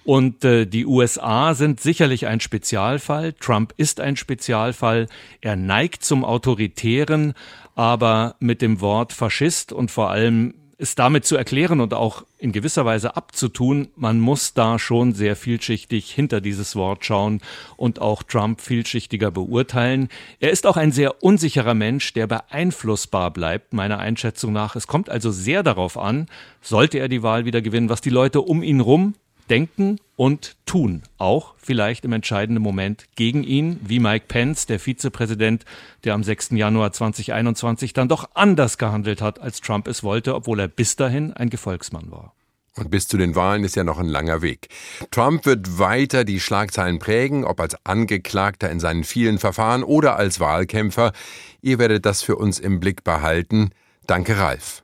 Und 0.04 0.44
äh, 0.44 0.66
die 0.66 0.88
USA 0.88 1.54
sind 1.54 1.80
sicherlich 1.80 2.26
ein 2.26 2.40
Spezialfall. 2.40 3.34
Trump 3.34 3.72
ist 3.78 4.00
ein 4.00 4.16
Spezialfall. 4.16 5.10
Er 5.42 5.56
neigt 5.58 6.04
zum 6.04 6.26
Autoritären, 6.26 7.36
aber 7.76 8.36
mit 8.40 8.64
dem 8.64 8.82
Wort 8.82 9.14
Faschist 9.14 9.74
und 9.74 9.92
vor 9.92 10.10
allem 10.10 10.56
es 10.78 10.96
damit 10.96 11.26
zu 11.26 11.36
erklären 11.36 11.80
und 11.80 11.94
auch 11.94 12.24
in 12.38 12.52
gewisser 12.52 12.86
Weise 12.86 13.16
abzutun, 13.16 13.88
man 13.96 14.20
muss 14.20 14.54
da 14.54 14.78
schon 14.78 15.14
sehr 15.14 15.36
vielschichtig 15.36 16.12
hinter 16.12 16.42
dieses 16.42 16.76
Wort 16.76 17.06
schauen 17.06 17.42
und 17.78 18.00
auch 18.00 18.24
Trump 18.24 18.62
vielschichtiger 18.62 19.32
beurteilen. 19.32 20.10
Er 20.40 20.52
ist 20.52 20.68
auch 20.68 20.78
ein 20.78 20.92
sehr 20.92 21.24
unsicherer 21.24 21.74
Mensch, 21.74 22.14
der 22.14 22.28
beeinflussbar 22.28 23.32
bleibt, 23.32 23.74
meiner 23.74 24.00
Einschätzung 24.00 24.54
nach. 24.54 24.76
Es 24.76 24.88
kommt 24.88 25.10
also 25.10 25.32
sehr 25.32 25.64
darauf 25.64 25.98
an, 25.98 26.28
sollte 26.62 27.00
er 27.00 27.08
die 27.08 27.24
Wahl 27.24 27.46
wieder 27.46 27.62
gewinnen, 27.62 27.90
was 27.90 28.02
die 28.02 28.10
Leute 28.10 28.42
um 28.42 28.62
ihn 28.62 28.82
rum 28.82 29.16
denken 29.50 30.00
und 30.16 30.56
tun. 30.66 31.04
Auch 31.18 31.56
vielleicht 31.58 32.06
im 32.06 32.14
entscheidenden 32.14 32.64
Moment 32.64 33.06
gegen 33.16 33.44
ihn, 33.44 33.80
wie 33.84 34.00
Mike 34.00 34.26
Pence, 34.28 34.66
der 34.66 34.80
Vizepräsident, 34.80 35.66
der 36.04 36.14
am 36.14 36.24
6. 36.24 36.52
Januar 36.52 36.92
2021 36.92 37.94
dann 37.94 38.10
doch 38.10 38.30
anders 38.34 38.78
gehandelt 38.78 39.22
hat, 39.22 39.40
als 39.40 39.62
Trump 39.62 39.88
es 39.88 40.04
wollte, 40.04 40.36
obwohl 40.36 40.60
er 40.60 40.68
bis 40.68 40.96
dahin 40.96 41.34
ein 41.34 41.50
Gefolgsmann 41.50 42.12
war. 42.12 42.34
Und 42.78 42.92
bis 42.92 43.08
zu 43.08 43.18
den 43.18 43.36
Wahlen 43.36 43.64
ist 43.64 43.78
ja 43.78 43.86
noch 43.86 44.00
ein 44.00 44.08
langer 44.08 44.42
Weg. 44.42 44.68
Trump 45.10 45.46
wird 45.46 45.80
weiter 45.80 46.26
die 46.26 46.42
Schlagzeilen 46.42 47.00
prägen, 47.00 47.46
ob 47.46 47.62
als 47.62 47.78
Angeklagter 47.86 48.70
in 48.70 48.82
seinen 48.82 49.06
vielen 49.06 49.40
Verfahren 49.40 49.84
oder 49.84 50.18
als 50.18 50.42
Wahlkämpfer. 50.42 51.14
Ihr 51.62 51.80
werdet 51.80 52.06
das 52.06 52.22
für 52.22 52.36
uns 52.36 52.60
im 52.60 52.82
Blick 52.82 53.06
behalten. 53.06 53.70
Danke, 54.08 54.38
Ralf. 54.38 54.84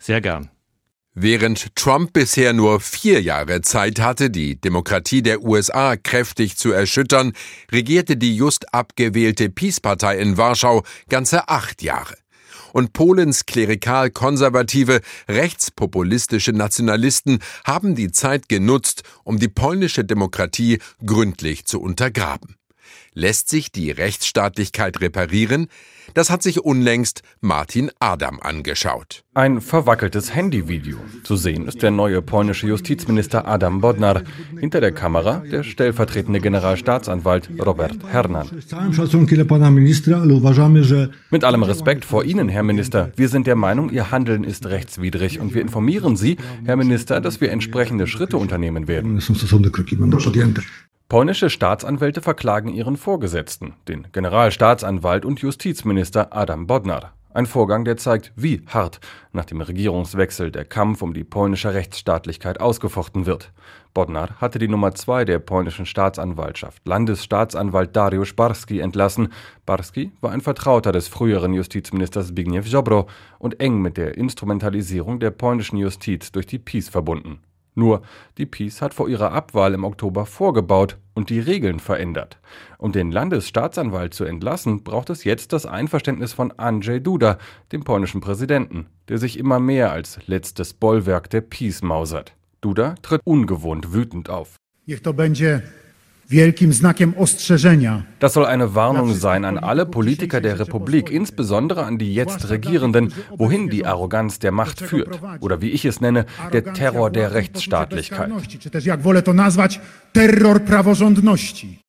Sehr 0.00 0.20
gern. 0.20 0.50
Während 1.14 1.74
Trump 1.74 2.12
bisher 2.12 2.52
nur 2.52 2.80
vier 2.80 3.20
Jahre 3.20 3.60
Zeit 3.62 4.00
hatte, 4.00 4.30
die 4.30 4.60
Demokratie 4.60 5.22
der 5.22 5.42
USA 5.42 5.96
kräftig 5.96 6.56
zu 6.56 6.70
erschüttern, 6.70 7.32
regierte 7.72 8.16
die 8.16 8.36
just 8.36 8.72
abgewählte 8.72 9.50
Peace-Partei 9.50 10.18
in 10.18 10.36
Warschau 10.36 10.84
ganze 11.08 11.48
acht 11.48 11.82
Jahre 11.82 12.14
und 12.72 12.92
Polens 12.92 13.46
klerikal-konservative, 13.46 15.00
rechtspopulistische 15.28 16.52
Nationalisten 16.52 17.40
haben 17.64 17.94
die 17.94 18.12
Zeit 18.12 18.48
genutzt, 18.48 19.02
um 19.24 19.38
die 19.38 19.48
polnische 19.48 20.04
Demokratie 20.04 20.78
gründlich 21.04 21.64
zu 21.64 21.80
untergraben. 21.80 22.57
Lässt 23.18 23.48
sich 23.48 23.72
die 23.72 23.90
Rechtsstaatlichkeit 23.90 25.00
reparieren? 25.00 25.66
Das 26.14 26.30
hat 26.30 26.40
sich 26.40 26.60
unlängst 26.60 27.22
Martin 27.40 27.90
Adam 27.98 28.38
angeschaut. 28.38 29.24
Ein 29.34 29.60
verwackeltes 29.60 30.36
Handyvideo. 30.36 30.98
Zu 31.24 31.34
sehen 31.34 31.66
ist 31.66 31.82
der 31.82 31.90
neue 31.90 32.22
polnische 32.22 32.68
Justizminister 32.68 33.48
Adam 33.48 33.80
Bodnar. 33.80 34.22
Hinter 34.60 34.80
der 34.80 34.92
Kamera 34.92 35.42
der 35.50 35.64
stellvertretende 35.64 36.38
Generalstaatsanwalt 36.38 37.50
Robert 37.58 37.96
Hernan. 38.06 38.48
Mit 41.30 41.44
allem 41.44 41.62
Respekt 41.64 42.04
vor 42.04 42.24
Ihnen, 42.24 42.48
Herr 42.48 42.62
Minister. 42.62 43.10
Wir 43.16 43.28
sind 43.28 43.48
der 43.48 43.56
Meinung, 43.56 43.90
Ihr 43.90 44.12
Handeln 44.12 44.44
ist 44.44 44.66
rechtswidrig 44.66 45.40
und 45.40 45.54
wir 45.54 45.62
informieren 45.62 46.14
Sie, 46.14 46.36
Herr 46.64 46.76
Minister, 46.76 47.20
dass 47.20 47.40
wir 47.40 47.50
entsprechende 47.50 48.06
Schritte 48.06 48.36
unternehmen 48.36 48.86
werden. 48.86 49.20
Polnische 51.10 51.48
Staatsanwälte 51.48 52.20
verklagen 52.20 52.68
ihren 52.68 52.98
Vorgesetzten, 52.98 53.72
den 53.88 54.08
Generalstaatsanwalt 54.12 55.24
und 55.24 55.40
Justizminister 55.40 56.36
Adam 56.36 56.66
Bodnar. 56.66 57.14
Ein 57.32 57.46
Vorgang, 57.46 57.86
der 57.86 57.96
zeigt, 57.96 58.30
wie 58.36 58.60
hart 58.66 59.00
nach 59.32 59.46
dem 59.46 59.62
Regierungswechsel 59.62 60.50
der 60.50 60.66
Kampf 60.66 61.00
um 61.00 61.14
die 61.14 61.24
polnische 61.24 61.72
Rechtsstaatlichkeit 61.72 62.60
ausgefochten 62.60 63.24
wird. 63.24 63.54
Bodnar 63.94 64.38
hatte 64.38 64.58
die 64.58 64.68
Nummer 64.68 64.94
zwei 64.94 65.24
der 65.24 65.38
polnischen 65.38 65.86
Staatsanwaltschaft, 65.86 66.86
Landesstaatsanwalt 66.86 67.96
Dariusz 67.96 68.34
Barski, 68.34 68.80
entlassen. 68.80 69.32
Barski 69.64 70.12
war 70.20 70.32
ein 70.32 70.42
Vertrauter 70.42 70.92
des 70.92 71.08
früheren 71.08 71.54
Justizministers 71.54 72.28
Zbigniew 72.28 72.64
Ziobro 72.64 73.06
und 73.38 73.60
eng 73.60 73.80
mit 73.80 73.96
der 73.96 74.18
Instrumentalisierung 74.18 75.20
der 75.20 75.30
polnischen 75.30 75.78
Justiz 75.78 76.32
durch 76.32 76.44
die 76.44 76.58
PiS 76.58 76.90
verbunden. 76.90 77.40
Nur, 77.78 78.02
die 78.38 78.46
Peace 78.46 78.82
hat 78.82 78.92
vor 78.92 79.08
ihrer 79.08 79.30
Abwahl 79.30 79.72
im 79.72 79.84
Oktober 79.84 80.26
vorgebaut 80.26 80.98
und 81.14 81.30
die 81.30 81.38
Regeln 81.38 81.78
verändert. 81.78 82.40
Um 82.76 82.90
den 82.90 83.12
Landesstaatsanwalt 83.12 84.14
zu 84.14 84.24
entlassen, 84.24 84.82
braucht 84.82 85.10
es 85.10 85.22
jetzt 85.22 85.52
das 85.52 85.64
Einverständnis 85.64 86.32
von 86.32 86.50
Andrzej 86.50 86.98
Duda, 86.98 87.38
dem 87.70 87.84
polnischen 87.84 88.20
Präsidenten, 88.20 88.86
der 89.08 89.18
sich 89.18 89.38
immer 89.38 89.60
mehr 89.60 89.92
als 89.92 90.18
letztes 90.26 90.74
Bollwerk 90.74 91.30
der 91.30 91.42
Peace 91.42 91.80
mausert. 91.80 92.34
Duda 92.60 92.96
tritt 93.00 93.20
ungewohnt 93.22 93.92
wütend 93.92 94.28
auf. 94.28 94.56
Niech 94.86 95.02
to 95.02 95.12
będzie 95.12 95.62
das 98.18 98.34
soll 98.34 98.44
eine 98.44 98.74
Warnung 98.74 99.14
sein 99.14 99.46
an 99.46 99.56
alle 99.56 99.86
Politiker 99.86 100.42
der 100.42 100.58
Republik, 100.58 101.10
insbesondere 101.10 101.84
an 101.84 101.96
die 101.96 102.12
jetzt 102.14 102.50
Regierenden, 102.50 103.14
wohin 103.30 103.70
die 103.70 103.86
Arroganz 103.86 104.38
der 104.38 104.52
Macht 104.52 104.78
führt. 104.78 105.20
Oder 105.40 105.62
wie 105.62 105.70
ich 105.70 105.86
es 105.86 106.02
nenne, 106.02 106.26
der 106.52 106.74
Terror 106.74 107.10
der 107.10 107.32
Rechtsstaatlichkeit. 107.32 108.30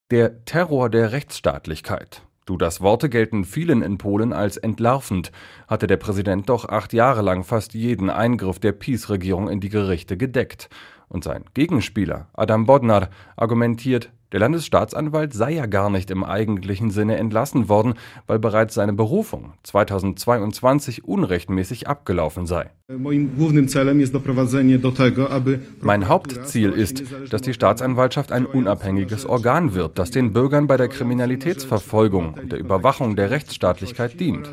Der 0.09 0.45
Terror 0.45 0.89
der 0.89 1.11
Rechtsstaatlichkeit. 1.11 2.21
Du, 2.45 2.55
das 2.55 2.79
Worte 2.79 3.09
gelten 3.09 3.43
vielen 3.43 3.81
in 3.81 3.97
Polen 3.97 4.31
als 4.31 4.55
entlarvend, 4.55 5.33
hatte 5.67 5.85
der 5.85 5.97
Präsident 5.97 6.47
doch 6.47 6.69
acht 6.69 6.93
Jahre 6.93 7.21
lang 7.23 7.43
fast 7.43 7.73
jeden 7.73 8.09
Eingriff 8.09 8.57
der 8.57 8.71
PiS-Regierung 8.71 9.49
in 9.49 9.59
die 9.59 9.69
Gerichte 9.69 10.15
gedeckt. 10.15 10.69
Und 11.09 11.25
sein 11.25 11.43
Gegenspieler, 11.53 12.29
Adam 12.33 12.65
Bodnar, 12.65 13.09
argumentiert, 13.35 14.11
der 14.31 14.39
Landesstaatsanwalt 14.39 15.33
sei 15.33 15.53
ja 15.53 15.65
gar 15.65 15.89
nicht 15.89 16.11
im 16.11 16.23
eigentlichen 16.23 16.91
Sinne 16.91 17.17
entlassen 17.17 17.67
worden, 17.67 17.95
weil 18.27 18.37
bereits 18.37 18.75
seine 18.75 18.93
Berufung 18.93 19.53
2022 19.63 21.03
unrechtmäßig 21.03 21.87
abgelaufen 21.87 22.45
sei. 22.45 22.69
Mein 25.81 26.07
Hauptziel 26.07 26.71
ist, 26.71 27.03
dass 27.31 27.41
die 27.41 27.53
Staatsanwaltschaft 27.53 28.31
ein 28.31 28.45
unabhängiges 28.45 29.25
Organ 29.25 29.73
wird, 29.73 29.97
das 29.97 30.11
den 30.11 30.33
Bürgern 30.33 30.67
bei 30.67 30.77
der 30.77 30.89
Kriminalitätsverfolgung 30.89 32.35
und 32.35 32.51
der 32.51 32.59
Überwachung 32.59 33.15
der 33.15 33.31
Rechtsstaatlichkeit 33.31 34.19
dient 34.19 34.49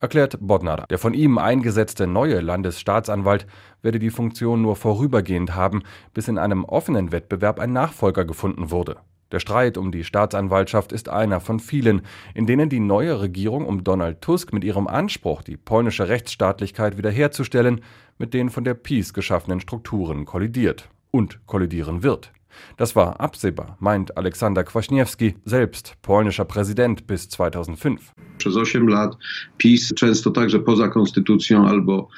erklärt 0.00 0.38
Bodnar. 0.40 0.86
Der 0.88 0.98
von 0.98 1.14
ihm 1.14 1.38
eingesetzte 1.38 2.06
neue 2.06 2.40
Landesstaatsanwalt 2.40 3.46
werde 3.82 3.98
die 3.98 4.10
Funktion 4.10 4.62
nur 4.62 4.76
vorübergehend 4.76 5.54
haben, 5.54 5.82
bis 6.14 6.28
in 6.28 6.38
einem 6.38 6.64
offenen 6.64 7.12
Wettbewerb 7.12 7.60
ein 7.60 7.72
Nachfolger 7.72 8.24
gefunden 8.24 8.70
wurde. 8.70 8.96
Der 9.32 9.38
Streit 9.38 9.78
um 9.78 9.92
die 9.92 10.02
Staatsanwaltschaft 10.02 10.90
ist 10.90 11.08
einer 11.08 11.38
von 11.38 11.60
vielen, 11.60 12.02
in 12.34 12.46
denen 12.46 12.68
die 12.68 12.80
neue 12.80 13.20
Regierung 13.20 13.64
um 13.64 13.84
Donald 13.84 14.20
Tusk 14.20 14.52
mit 14.52 14.64
ihrem 14.64 14.88
Anspruch, 14.88 15.42
die 15.42 15.56
polnische 15.56 16.08
Rechtsstaatlichkeit 16.08 16.98
wiederherzustellen, 16.98 17.82
mit 18.18 18.34
den 18.34 18.50
von 18.50 18.64
der 18.64 18.74
Peace 18.74 19.14
geschaffenen 19.14 19.60
Strukturen 19.60 20.24
kollidiert 20.24 20.88
und 21.12 21.46
kollidieren 21.46 22.02
wird. 22.02 22.32
Das 22.76 22.96
war 22.96 23.20
absehbar, 23.20 23.76
meint 23.80 24.16
Aleksander 24.16 24.62
Kwaśniewski, 24.62 25.34
selbst 25.44 25.96
polnischer 26.02 26.44
Präsident 26.44 27.06
bis 27.06 27.28
2005. 27.28 28.12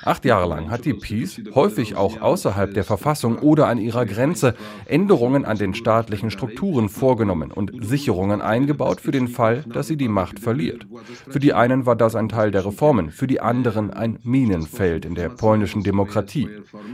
Acht 0.05 0.25
Jahre 0.25 0.49
lang 0.49 0.71
hat 0.71 0.85
die 0.85 0.95
PiS, 0.95 1.41
häufig 1.55 1.97
auch 1.97 2.21
außerhalb 2.21 2.75
der 2.75 2.85
Verfassung 2.85 3.39
oder 3.39 3.67
an 3.67 3.79
ihrer 3.79 4.07
Grenze, 4.07 4.55
Änderungen 4.87 5.45
an 5.45 5.59
den 5.59 5.75
staatlichen 5.75 6.31
Strukturen 6.31 6.89
vorgenommen 6.89 7.51
und 7.51 7.73
Sicherungen 7.85 8.41
eingebaut 8.41 9.01
für 9.01 9.11
den 9.11 9.29
Fall, 9.29 9.65
dass 9.69 9.89
sie 9.89 9.97
die 9.97 10.09
Macht 10.09 10.39
verliert. 10.39 10.87
Für 11.29 11.41
die 11.41 11.55
einen 11.55 11.87
war 11.87 11.97
das 11.97 12.15
ein 12.15 12.29
Teil 12.29 12.51
der 12.51 12.65
Reformen, 12.65 13.11
für 13.11 13.27
die 13.27 13.41
anderen 13.41 13.91
ein 13.91 14.19
Minenfeld 14.23 15.05
in 15.05 15.15
der 15.15 15.29
polnischen 15.29 15.83
Demokratie. 15.83 16.49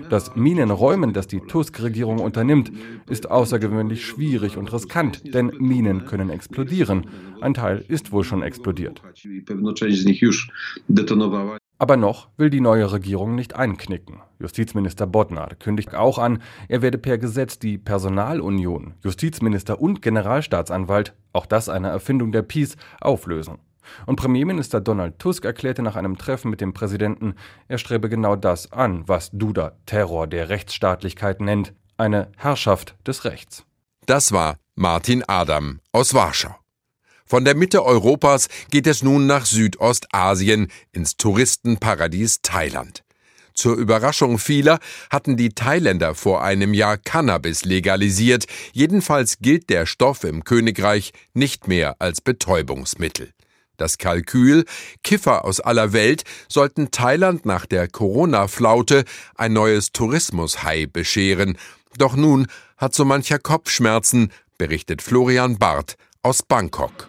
Das 0.08 0.34
Minenräumen, 0.36 1.12
das 1.12 1.26
die 1.26 1.40
Tusk-Regierung 1.40 2.18
unternimmt, 2.18 2.72
ist 3.08 3.27
außergewöhnlich 3.30 4.04
schwierig 4.04 4.56
und 4.56 4.72
riskant, 4.72 5.34
denn 5.34 5.52
Minen 5.58 6.06
können 6.06 6.30
explodieren. 6.30 7.06
Ein 7.40 7.54
Teil 7.54 7.84
ist 7.88 8.12
wohl 8.12 8.24
schon 8.24 8.42
explodiert. 8.42 9.02
Aber 11.80 11.96
noch 11.96 12.28
will 12.36 12.50
die 12.50 12.60
neue 12.60 12.92
Regierung 12.92 13.34
nicht 13.36 13.54
einknicken. 13.54 14.16
Justizminister 14.40 15.06
Bodnar 15.06 15.54
kündigt 15.54 15.94
auch 15.94 16.18
an, 16.18 16.42
er 16.68 16.82
werde 16.82 16.98
per 16.98 17.18
Gesetz 17.18 17.58
die 17.58 17.78
Personalunion, 17.78 18.94
Justizminister 19.04 19.80
und 19.80 20.02
Generalstaatsanwalt, 20.02 21.14
auch 21.32 21.46
das 21.46 21.68
eine 21.68 21.88
Erfindung 21.88 22.32
der 22.32 22.42
Peace, 22.42 22.76
auflösen. 23.00 23.58
Und 24.06 24.16
Premierminister 24.16 24.80
Donald 24.80 25.18
Tusk 25.18 25.44
erklärte 25.44 25.82
nach 25.82 25.96
einem 25.96 26.18
Treffen 26.18 26.50
mit 26.50 26.60
dem 26.60 26.74
Präsidenten, 26.74 27.34
er 27.68 27.78
strebe 27.78 28.08
genau 28.08 28.36
das 28.36 28.72
an, 28.72 29.04
was 29.06 29.30
Duda 29.30 29.76
Terror 29.86 30.26
der 30.26 30.48
Rechtsstaatlichkeit 30.48 31.40
nennt, 31.40 31.74
eine 31.98 32.30
Herrschaft 32.36 32.94
des 33.06 33.24
Rechts. 33.24 33.64
Das 34.06 34.32
war 34.32 34.58
Martin 34.74 35.22
Adam 35.26 35.80
aus 35.92 36.14
Warschau. 36.14 36.56
Von 37.26 37.44
der 37.44 37.54
Mitte 37.54 37.84
Europas 37.84 38.48
geht 38.70 38.86
es 38.86 39.02
nun 39.02 39.26
nach 39.26 39.44
Südostasien 39.44 40.68
ins 40.92 41.18
Touristenparadies 41.18 42.40
Thailand. 42.40 43.04
Zur 43.52 43.76
Überraschung 43.76 44.38
vieler 44.38 44.78
hatten 45.10 45.36
die 45.36 45.50
Thailänder 45.50 46.14
vor 46.14 46.42
einem 46.42 46.72
Jahr 46.72 46.96
Cannabis 46.96 47.64
legalisiert, 47.64 48.46
jedenfalls 48.72 49.40
gilt 49.40 49.68
der 49.68 49.84
Stoff 49.84 50.22
im 50.24 50.44
Königreich 50.44 51.12
nicht 51.34 51.66
mehr 51.66 51.96
als 51.98 52.20
Betäubungsmittel. 52.20 53.32
Das 53.78 53.96
Kalkül, 53.96 54.64
Kiffer 55.04 55.44
aus 55.44 55.60
aller 55.60 55.92
Welt 55.92 56.24
sollten 56.48 56.90
Thailand 56.90 57.46
nach 57.46 57.64
der 57.64 57.88
Corona-Flaute 57.88 59.04
ein 59.36 59.52
neues 59.52 59.92
Tourismushai 59.92 60.86
bescheren. 60.86 61.56
Doch 61.98 62.14
nun 62.14 62.46
hat 62.76 62.94
so 62.94 63.04
mancher 63.04 63.40
Kopfschmerzen, 63.40 64.30
berichtet 64.56 65.02
Florian 65.02 65.58
Barth 65.58 65.96
aus 66.22 66.42
Bangkok. 66.42 67.08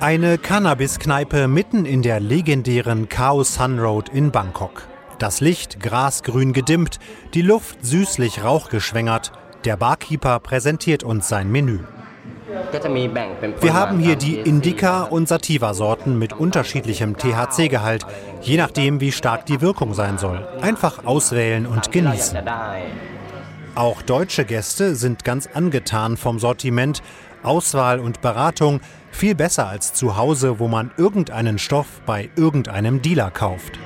Eine 0.00 0.38
Cannabis-Kneipe 0.38 1.46
mitten 1.46 1.84
in 1.84 2.00
der 2.00 2.18
legendären 2.18 3.10
Khao 3.10 3.44
Sun 3.44 3.78
Road 3.78 4.08
in 4.08 4.30
Bangkok. 4.30 4.88
Das 5.18 5.42
Licht 5.42 5.80
grasgrün 5.80 6.54
gedimmt, 6.54 6.98
die 7.34 7.42
Luft 7.42 7.84
süßlich 7.84 8.42
rauchgeschwängert. 8.42 9.32
Der 9.66 9.76
Barkeeper 9.76 10.40
präsentiert 10.40 11.02
uns 11.02 11.28
sein 11.28 11.52
Menü. 11.52 11.80
Wir 13.60 13.74
haben 13.74 13.98
hier 13.98 14.16
die 14.16 14.36
Indica- 14.36 15.02
und 15.02 15.28
Sativa-Sorten 15.28 16.18
mit 16.18 16.32
unterschiedlichem 16.32 17.18
THC-Gehalt, 17.18 18.06
je 18.40 18.56
nachdem, 18.56 19.00
wie 19.00 19.12
stark 19.12 19.44
die 19.44 19.60
Wirkung 19.60 19.92
sein 19.92 20.16
soll. 20.16 20.48
Einfach 20.62 21.04
auswählen 21.04 21.66
und 21.66 21.92
genießen. 21.92 22.38
Auch 23.76 24.02
deutsche 24.02 24.44
Gäste 24.44 24.96
sind 24.96 25.24
ganz 25.24 25.48
angetan 25.52 26.16
vom 26.16 26.38
Sortiment, 26.40 27.02
Auswahl 27.42 28.00
und 28.00 28.20
Beratung, 28.20 28.80
viel 29.12 29.34
besser 29.34 29.68
als 29.68 29.94
zu 29.94 30.16
Hause, 30.16 30.58
wo 30.58 30.66
man 30.66 30.90
irgendeinen 30.96 31.58
Stoff 31.58 31.86
bei 32.04 32.30
irgendeinem 32.36 33.00
Dealer 33.00 33.30
kauft. 33.30 33.78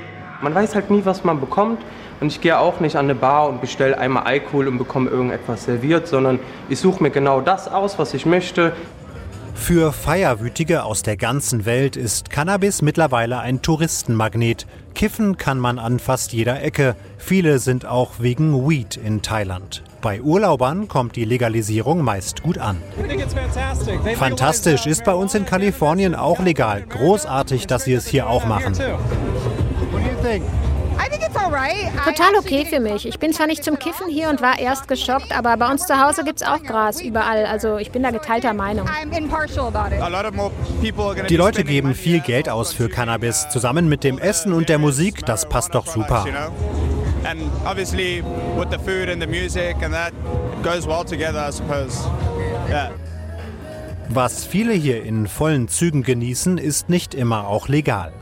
Man 0.42 0.55
weiß 0.55 0.75
halt 0.75 0.90
nie, 0.90 1.05
was 1.05 1.23
man 1.25 1.38
bekommt. 1.38 1.83
Und 2.20 2.29
ich 2.29 2.40
gehe 2.40 2.59
auch 2.59 2.81
nicht 2.81 2.97
an 2.97 3.07
eine 3.07 3.14
Bar 3.14 3.49
und 3.49 3.61
bestelle 3.61 3.99
einmal 3.99 4.23
Alkohol 4.23 4.68
und 4.68 4.79
bekomme 4.79 5.11
irgendetwas 5.11 5.64
serviert, 5.64 6.09
sondern 6.09 6.38
ich 6.68 6.79
suche 6.79 7.03
mir 7.03 7.11
genau 7.11 7.40
das 7.40 7.68
aus, 7.68 7.99
was 7.99 8.14
ich 8.14 8.25
möchte. 8.25 8.73
Für 9.55 9.92
Feierwütige 9.92 10.85
aus 10.85 11.03
der 11.03 11.16
ganzen 11.16 11.66
Welt 11.66 11.97
ist 11.97 12.31
Cannabis 12.31 12.83
mittlerweile 12.83 13.40
ein 13.40 13.62
Touristenmagnet. 13.62 14.66
Kiffen 14.95 15.37
kann 15.37 15.59
man 15.59 15.79
an 15.79 15.99
fast 15.99 16.33
jeder 16.33 16.63
Ecke. 16.63 16.97
Viele 17.19 17.59
sind 17.59 17.85
auch 17.85 18.13
wegen 18.21 18.69
Weed 18.69 18.97
in 18.97 19.23
Thailand. 19.23 19.83
Bei 20.01 20.23
Urlaubern 20.23 20.89
kommt 20.89 21.17
die 21.17 21.25
Legalisierung 21.25 22.03
meist 22.03 22.43
gut 22.43 22.59
an. 22.59 22.77
Fantastisch, 24.17 24.87
ist 24.87 25.05
bei 25.05 25.15
uns 25.15 25.35
in 25.35 25.45
Kalifornien 25.47 26.15
auch 26.15 26.41
legal. 26.41 26.83
Großartig, 26.83 27.67
dass 27.67 27.85
sie 27.85 27.95
es 27.95 28.07
hier 28.07 28.29
auch 28.29 28.47
machen. 28.47 28.75
Total 32.05 32.37
okay 32.39 32.67
für 32.67 32.81
mich. 32.81 33.07
Ich 33.07 33.19
bin 33.19 33.33
zwar 33.33 33.47
nicht 33.47 33.65
zum 33.65 33.79
Kiffen 33.79 34.09
hier 34.09 34.29
und 34.29 34.43
war 34.43 34.59
erst 34.59 34.89
geschockt, 34.89 35.37
aber 35.37 35.57
bei 35.57 35.71
uns 35.71 35.87
zu 35.87 36.01
Hause 36.01 36.25
gibt 36.25 36.43
es 36.43 36.47
auch 36.47 36.63
Gras 36.63 37.01
überall. 37.01 37.47
Also 37.47 37.79
ich 37.79 37.91
bin 37.91 38.03
da 38.03 38.11
geteilter 38.11 38.53
Meinung. 38.53 38.89
Die 41.29 41.37
Leute 41.37 41.65
geben 41.65 41.95
viel 41.95 42.21
Geld 42.21 42.49
aus 42.49 42.73
für 42.73 42.89
Cannabis. 42.89 43.49
Zusammen 43.49 43.89
mit 43.89 44.05
dem 44.05 44.19
Essen 44.19 44.53
und 44.53 44.69
der 44.69 44.79
Musik, 44.79 45.25
das 45.27 45.49
passt 45.49 45.75
doch 45.75 45.87
super. 45.87 46.25
And 47.25 47.41
obviously 47.65 48.23
with 48.57 48.69
the 48.71 48.79
food 48.79 49.09
and 49.09 49.21
the 49.21 49.27
music 49.27 49.77
and 49.83 49.95
that 49.95 50.13
goes 50.63 50.87
well 50.87 51.05
together, 51.05 51.49
I 51.49 51.53
suppose. 51.53 52.07
Yeah. 52.69 52.91
Was 54.11 54.45
viele 54.45 54.75
hier 54.75 55.03
in 55.03 55.27
vollen 55.27 55.69
Zügen 55.69 56.03
genießen, 56.03 56.59
ist 56.59 56.91
nicht 56.91 57.15
immer 57.15 57.49
auch 57.49 57.69
legal. 57.69 58.13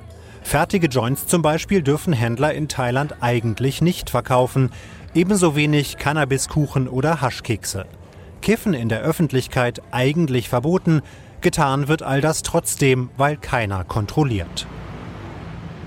Fertige 0.42 0.88
Joints 0.88 1.26
zum 1.26 1.42
Beispiel 1.42 1.83
dürfen 1.83 2.12
Händler 2.12 2.52
in 2.52 2.68
Thailand 2.68 3.16
eigentlich 3.20 3.81
nicht 3.81 4.11
verkaufen, 4.11 4.70
ebenso 5.14 5.57
wenig 5.57 5.96
Cannabiskuchen 5.96 6.88
oder 6.88 7.20
Haschkekse. 7.20 7.87
Kiffen 8.42 8.74
in 8.74 8.88
der 8.88 9.02
Öffentlichkeit 9.02 9.81
eigentlich 9.92 10.48
verboten, 10.48 11.00
getan 11.40 11.88
wird 11.88 12.02
all 12.02 12.20
das 12.20 12.42
trotzdem, 12.42 13.11
weil 13.16 13.37
keiner 13.37 13.85
kontrolliert. 13.85 14.66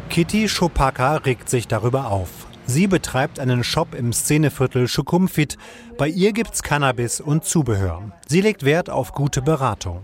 Kitty 0.10 0.48
Chopaka 0.48 1.18
regt 1.18 1.50
sich 1.50 1.68
darüber 1.68 2.10
auf. 2.10 2.48
Sie 2.68 2.88
betreibt 2.88 3.40
einen 3.40 3.64
Shop 3.64 3.94
im 3.94 4.12
Szeneviertel 4.12 4.88
Schukumfit. 4.88 5.58
Bei 5.98 6.08
ihr 6.08 6.34
gibt's 6.34 6.64
Cannabis 6.64 7.22
und 7.22 7.46
Zubehör. 7.46 8.12
Sie 8.28 8.42
legt 8.42 8.66
Wert 8.66 8.90
auf 8.90 9.12
gute 9.12 9.42
Beratung. 9.42 10.02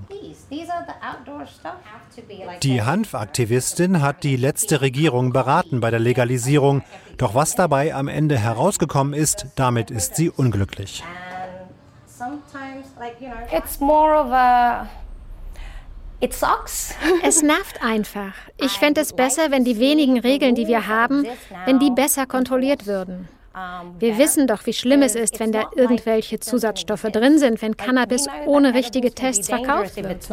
Die 2.62 2.82
Hanfaktivistin 2.82 4.02
hat 4.02 4.24
die 4.24 4.36
letzte 4.36 4.82
Regierung 4.82 5.32
beraten 5.32 5.80
bei 5.80 5.92
der 5.92 6.00
Legalisierung. 6.00 6.84
Doch 7.18 7.36
was 7.36 7.56
dabei 7.56 7.94
am 7.96 8.10
Ende 8.10 8.38
herausgekommen 8.38 9.14
ist, 9.14 9.48
damit 9.56 9.92
ist 9.92 10.18
sie 10.18 10.30
unglücklich. 10.30 11.04
It's 13.52 13.80
more 13.80 14.14
of 14.20 14.32
a 14.32 14.88
es 17.24 17.42
nervt 17.42 17.82
einfach. 17.82 18.34
Ich 18.58 18.74
fände 18.74 19.02
es 19.02 19.14
besser, 19.14 19.50
wenn 19.50 19.64
die 19.64 19.80
wenigen 19.80 20.20
Regeln, 20.20 20.54
die 20.54 20.68
wir 20.68 20.88
haben, 20.88 21.26
wenn 21.66 21.80
die 21.80 21.90
besser 21.92 22.28
kontrolliert 22.28 22.86
würden. 22.86 23.28
Wir 24.00 24.18
wissen 24.18 24.48
doch, 24.48 24.66
wie 24.66 24.74
schlimm 24.74 25.02
es 25.02 25.16
ist, 25.16 25.40
wenn 25.42 25.52
da 25.52 25.70
irgendwelche 25.76 26.40
Zusatzstoffe 26.40 27.04
drin 27.12 27.38
sind, 27.38 27.62
wenn 27.62 27.76
Cannabis 27.76 28.28
ohne 28.46 28.74
richtige 28.74 29.14
Tests 29.14 29.50
verkauft 29.50 29.98
wird. 29.98 30.30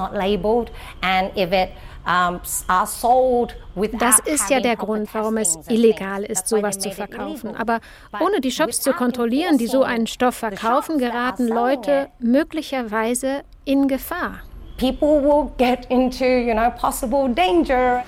Das 4.01 4.19
ist 4.21 4.51
ja 4.51 4.61
der 4.61 4.77
Grund, 4.77 5.13
warum 5.13 5.37
es 5.37 5.59
illegal 5.69 6.23
ist, 6.23 6.47
sowas 6.47 6.79
zu 6.79 6.91
verkaufen. 6.93 7.57
Aber 7.57 7.81
ohne 8.21 8.41
die 8.41 8.53
Shops 8.53 8.81
zu 8.81 8.93
kontrollieren, 8.93 9.59
die 9.59 9.67
so 9.67 9.83
einen 9.83 10.07
Stoff 10.07 10.37
verkaufen, 10.37 10.99
geraten 10.99 11.49
Leute 11.49 12.09
möglicherweise 12.21 13.43
in 13.65 13.89
Gefahr. 13.89 14.43
People 14.79 15.21
will 15.21 15.51
get 15.59 15.87
into, 15.91 16.25
you 16.25 16.55
know, 16.55 16.71
possible 16.71 17.29
danger. 17.29 18.05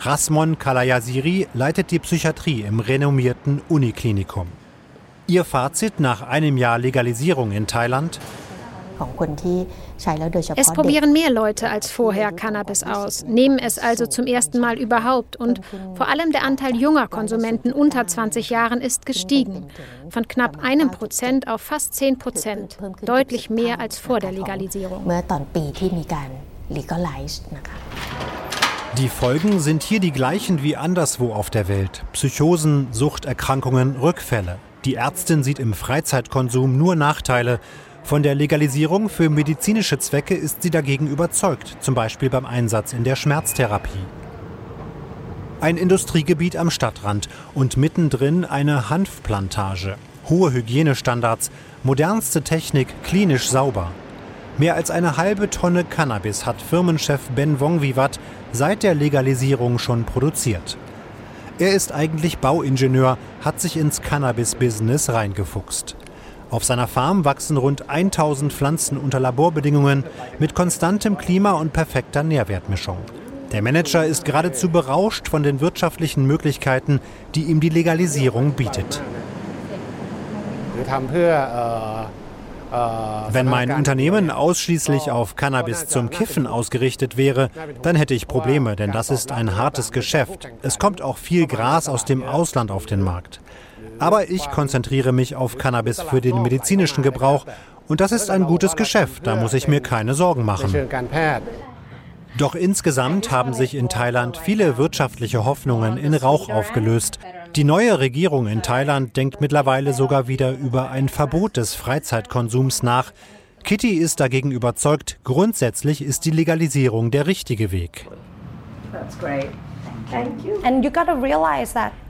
Rasmon 0.00 0.58
Kalayasiri 0.58 1.48
leitet 1.54 1.90
die 1.90 1.98
Psychiatrie 1.98 2.62
im 2.62 2.80
renommierten 2.80 3.62
Uniklinikum. 3.68 4.48
Ihr 5.26 5.44
Fazit 5.44 6.00
nach 6.00 6.22
einem 6.22 6.58
Jahr 6.58 6.78
Legalisierung 6.78 7.52
in 7.52 7.66
Thailand? 7.66 8.20
Es 10.56 10.72
probieren 10.72 11.12
mehr 11.12 11.30
Leute 11.30 11.68
als 11.68 11.90
vorher 11.90 12.30
Cannabis 12.30 12.84
aus, 12.84 13.24
nehmen 13.24 13.58
es 13.58 13.78
also 13.78 14.06
zum 14.06 14.26
ersten 14.26 14.60
Mal 14.60 14.78
überhaupt 14.78 15.36
und 15.36 15.60
vor 15.96 16.08
allem 16.08 16.30
der 16.30 16.44
Anteil 16.44 16.76
junger 16.76 17.08
Konsumenten 17.08 17.72
unter 17.72 18.06
20 18.06 18.50
Jahren 18.50 18.80
ist 18.80 19.04
gestiegen, 19.06 19.66
von 20.10 20.28
knapp 20.28 20.62
einem 20.62 20.90
Prozent 20.90 21.48
auf 21.48 21.60
fast 21.60 21.94
10 21.94 22.18
Prozent, 22.18 22.78
deutlich 23.02 23.50
mehr 23.50 23.80
als 23.80 23.98
vor 23.98 24.20
der 24.20 24.30
Legalisierung. 24.30 25.04
Die 28.98 29.08
Folgen 29.08 29.58
sind 29.58 29.82
hier 29.82 29.98
die 29.98 30.12
gleichen 30.12 30.62
wie 30.62 30.76
anderswo 30.76 31.32
auf 31.32 31.50
der 31.50 31.66
Welt. 31.66 32.04
Psychosen, 32.12 32.86
Suchterkrankungen, 32.92 33.96
Rückfälle. 33.96 34.58
Die 34.84 34.94
Ärztin 34.94 35.42
sieht 35.42 35.58
im 35.58 35.74
Freizeitkonsum 35.74 36.78
nur 36.78 36.94
Nachteile. 36.94 37.58
Von 38.04 38.22
der 38.22 38.36
Legalisierung 38.36 39.08
für 39.08 39.30
medizinische 39.30 39.98
Zwecke 39.98 40.36
ist 40.36 40.62
sie 40.62 40.70
dagegen 40.70 41.08
überzeugt, 41.08 41.76
zum 41.80 41.96
Beispiel 41.96 42.30
beim 42.30 42.46
Einsatz 42.46 42.92
in 42.92 43.02
der 43.02 43.16
Schmerztherapie. 43.16 43.98
Ein 45.60 45.76
Industriegebiet 45.76 46.56
am 46.56 46.70
Stadtrand 46.70 47.28
und 47.52 47.76
mittendrin 47.76 48.44
eine 48.44 48.90
Hanfplantage. 48.90 49.96
Hohe 50.28 50.52
Hygienestandards, 50.52 51.50
modernste 51.82 52.42
Technik, 52.42 52.94
klinisch 53.02 53.48
sauber. 53.48 53.90
Mehr 54.56 54.76
als 54.76 54.92
eine 54.92 55.16
halbe 55.16 55.50
Tonne 55.50 55.82
Cannabis 55.82 56.46
hat 56.46 56.62
Firmenchef 56.62 57.22
Ben 57.34 57.58
Wongvivat 57.58 58.20
seit 58.54 58.82
der 58.82 58.94
Legalisierung 58.94 59.78
schon 59.78 60.04
produziert. 60.04 60.78
Er 61.58 61.74
ist 61.74 61.92
eigentlich 61.92 62.38
Bauingenieur, 62.38 63.18
hat 63.42 63.60
sich 63.60 63.76
ins 63.76 64.00
Cannabis-Business 64.00 65.10
reingefuchst. 65.10 65.96
Auf 66.50 66.64
seiner 66.64 66.86
Farm 66.86 67.24
wachsen 67.24 67.56
rund 67.56 67.90
1000 67.90 68.52
Pflanzen 68.52 68.96
unter 68.96 69.18
Laborbedingungen 69.18 70.04
mit 70.38 70.54
konstantem 70.54 71.18
Klima 71.18 71.52
und 71.52 71.72
perfekter 71.72 72.22
Nährwertmischung. 72.22 72.98
Der 73.52 73.62
Manager 73.62 74.06
ist 74.06 74.24
geradezu 74.24 74.68
berauscht 74.68 75.28
von 75.28 75.42
den 75.42 75.60
wirtschaftlichen 75.60 76.26
Möglichkeiten, 76.26 77.00
die 77.34 77.44
ihm 77.44 77.60
die 77.60 77.68
Legalisierung 77.68 78.52
bietet. 78.52 79.02
Wenn 83.30 83.46
mein 83.46 83.70
Unternehmen 83.70 84.30
ausschließlich 84.30 85.10
auf 85.10 85.36
Cannabis 85.36 85.86
zum 85.86 86.10
Kiffen 86.10 86.46
ausgerichtet 86.46 87.16
wäre, 87.16 87.50
dann 87.82 87.96
hätte 87.96 88.14
ich 88.14 88.26
Probleme, 88.26 88.76
denn 88.76 88.92
das 88.92 89.10
ist 89.10 89.32
ein 89.32 89.56
hartes 89.56 89.92
Geschäft. 89.92 90.48
Es 90.62 90.78
kommt 90.78 91.00
auch 91.00 91.18
viel 91.18 91.46
Gras 91.46 91.88
aus 91.88 92.04
dem 92.04 92.22
Ausland 92.22 92.70
auf 92.70 92.86
den 92.86 93.00
Markt. 93.00 93.40
Aber 93.98 94.28
ich 94.30 94.50
konzentriere 94.50 95.12
mich 95.12 95.36
auf 95.36 95.56
Cannabis 95.58 96.00
für 96.00 96.20
den 96.20 96.42
medizinischen 96.42 97.02
Gebrauch 97.02 97.46
und 97.86 98.00
das 98.00 98.12
ist 98.12 98.30
ein 98.30 98.44
gutes 98.44 98.76
Geschäft, 98.76 99.26
da 99.26 99.36
muss 99.36 99.52
ich 99.52 99.68
mir 99.68 99.80
keine 99.80 100.14
Sorgen 100.14 100.44
machen. 100.44 100.74
Doch 102.36 102.56
insgesamt 102.56 103.30
haben 103.30 103.54
sich 103.54 103.76
in 103.76 103.88
Thailand 103.88 104.36
viele 104.36 104.76
wirtschaftliche 104.76 105.44
Hoffnungen 105.44 105.96
in 105.96 106.14
Rauch 106.14 106.48
aufgelöst. 106.48 107.20
Die 107.56 107.62
neue 107.62 108.00
Regierung 108.00 108.48
in 108.48 108.62
Thailand 108.62 109.16
denkt 109.16 109.40
mittlerweile 109.40 109.92
sogar 109.92 110.26
wieder 110.26 110.50
über 110.58 110.90
ein 110.90 111.08
Verbot 111.08 111.56
des 111.56 111.76
Freizeitkonsums 111.76 112.82
nach. 112.82 113.12
Kitty 113.62 113.90
ist 113.90 114.18
dagegen 114.18 114.50
überzeugt, 114.50 115.20
grundsätzlich 115.22 116.02
ist 116.02 116.24
die 116.24 116.32
Legalisierung 116.32 117.12
der 117.12 117.28
richtige 117.28 117.70
Weg. 117.70 118.08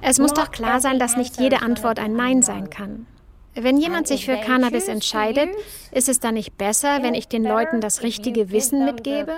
Es 0.01 0.19
muss 0.19 0.33
doch 0.33 0.51
klar 0.51 0.81
sein, 0.81 0.99
dass 0.99 1.19
nicht 1.19 1.39
jede 1.39 1.61
Antwort 1.61 1.99
ein 1.99 2.15
Nein 2.15 2.41
sein 2.41 2.71
kann. 2.71 3.07
Wenn 3.55 3.79
jemand 3.79 4.09
sich 4.09 4.27
für 4.27 4.37
Cannabis 4.37 4.89
entscheidet, 4.89 5.49
ist 5.93 6.09
es 6.09 6.19
dann 6.19 6.35
nicht 6.35 6.59
besser, 6.59 7.03
wenn 7.03 7.15
ich 7.15 7.29
den 7.29 7.45
Leuten 7.45 7.81
das 7.81 8.03
richtige 8.03 8.51
Wissen 8.51 8.85
mitgebe? 8.85 9.33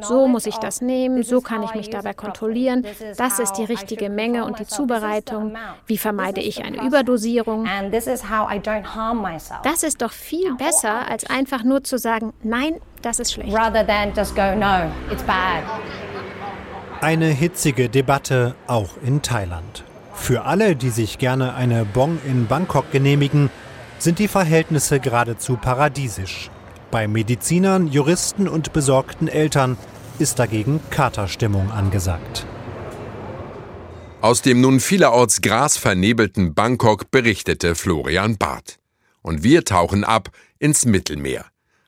So 0.00 0.28
muss 0.28 0.46
ich 0.46 0.56
das 0.56 0.80
nehmen, 0.80 1.22
so 1.24 1.40
kann 1.40 1.62
ich 1.62 1.74
mich 1.74 1.90
dabei 1.90 2.14
kontrollieren, 2.14 2.86
das 3.16 3.38
ist 3.38 3.54
die 3.54 3.64
richtige 3.64 4.08
Menge 4.08 4.44
und 4.44 4.58
die 4.58 4.66
Zubereitung, 4.66 5.56
wie 5.86 5.98
vermeide 5.98 6.40
ich 6.40 6.64
eine 6.64 6.86
Überdosierung. 6.86 7.68
Das 7.90 9.82
ist 9.82 10.02
doch 10.02 10.12
viel 10.12 10.54
besser, 10.54 11.08
als 11.08 11.28
einfach 11.28 11.64
nur 11.64 11.84
zu 11.84 11.98
sagen, 11.98 12.32
nein, 12.42 12.80
das 13.02 13.18
ist 13.18 13.32
schlecht. 13.32 13.52
Rather 13.54 13.86
than 13.86 14.12
just 14.14 14.34
go, 14.34 14.54
no, 14.54 14.90
it's 15.10 15.22
bad. 15.24 15.64
Eine 17.00 17.26
hitzige 17.26 17.88
Debatte 17.88 18.54
auch 18.68 18.90
in 19.04 19.20
Thailand. 19.20 19.84
Für 20.22 20.44
alle, 20.44 20.76
die 20.76 20.90
sich 20.90 21.18
gerne 21.18 21.56
eine 21.56 21.84
Bong 21.84 22.20
in 22.24 22.46
Bangkok 22.46 22.92
genehmigen, 22.92 23.50
sind 23.98 24.20
die 24.20 24.28
Verhältnisse 24.28 25.00
geradezu 25.00 25.56
paradiesisch. 25.56 26.48
Bei 26.92 27.08
Medizinern, 27.08 27.88
Juristen 27.88 28.46
und 28.46 28.72
besorgten 28.72 29.26
Eltern 29.26 29.76
ist 30.20 30.38
dagegen 30.38 30.78
Katerstimmung 30.90 31.72
angesagt. 31.72 32.46
Aus 34.20 34.42
dem 34.42 34.60
nun 34.60 34.78
vielerorts 34.78 35.40
grasvernebelten 35.40 36.54
Bangkok 36.54 37.10
berichtete 37.10 37.74
Florian 37.74 38.38
Barth. 38.38 38.78
Und 39.22 39.42
wir 39.42 39.64
tauchen 39.64 40.04
ab 40.04 40.30
ins 40.60 40.84
Mittelmeer. 40.84 41.46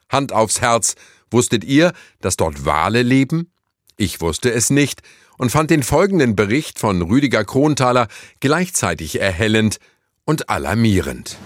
Hand 0.09 0.33
aufs 0.33 0.61
Herz, 0.61 0.97
wusstet 1.31 1.63
ihr, 1.63 1.93
dass 2.21 2.37
dort 2.37 2.67
Wale 2.67 3.03
leben? 3.03 3.53
Ich 3.97 4.21
wusste 4.21 4.51
es 4.51 4.71
nicht 4.71 5.03
und 5.39 5.51
fand 5.51 5.71
den 5.71 5.83
folgenden 5.83 6.37
Bericht 6.37 6.79
von 6.79 7.03
Rüdiger 7.03 7.45
Kronthaler 7.45 8.09
gleichzeitig 8.41 9.21
erhellend 9.21 9.79
und 10.25 10.49
alarmierend. 10.49 11.37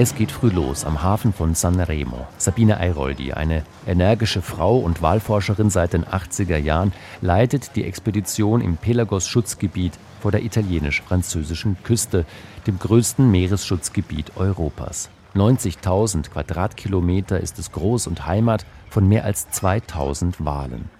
Es 0.00 0.14
geht 0.14 0.30
früh 0.30 0.50
los 0.50 0.84
am 0.84 1.02
Hafen 1.02 1.32
von 1.32 1.56
Sanremo. 1.56 2.28
Sabine 2.38 2.78
Eiroldi, 2.78 3.32
eine 3.32 3.64
energische 3.84 4.42
Frau 4.42 4.78
und 4.78 5.02
Wahlforscherin 5.02 5.70
seit 5.70 5.92
den 5.92 6.04
80er 6.04 6.56
Jahren, 6.56 6.92
leitet 7.20 7.74
die 7.74 7.82
Expedition 7.82 8.60
im 8.60 8.76
Pelagos-Schutzgebiet 8.76 9.94
vor 10.20 10.30
der 10.30 10.44
italienisch-französischen 10.44 11.76
Küste, 11.82 12.26
dem 12.68 12.78
größten 12.78 13.28
Meeresschutzgebiet 13.28 14.36
Europas. 14.36 15.10
90.000 15.34 16.30
Quadratkilometer 16.30 17.40
ist 17.40 17.58
es 17.58 17.72
groß 17.72 18.06
und 18.06 18.24
Heimat 18.24 18.66
von 18.90 19.08
mehr 19.08 19.24
als 19.24 19.50
2000 19.50 20.44
Walen. 20.44 20.90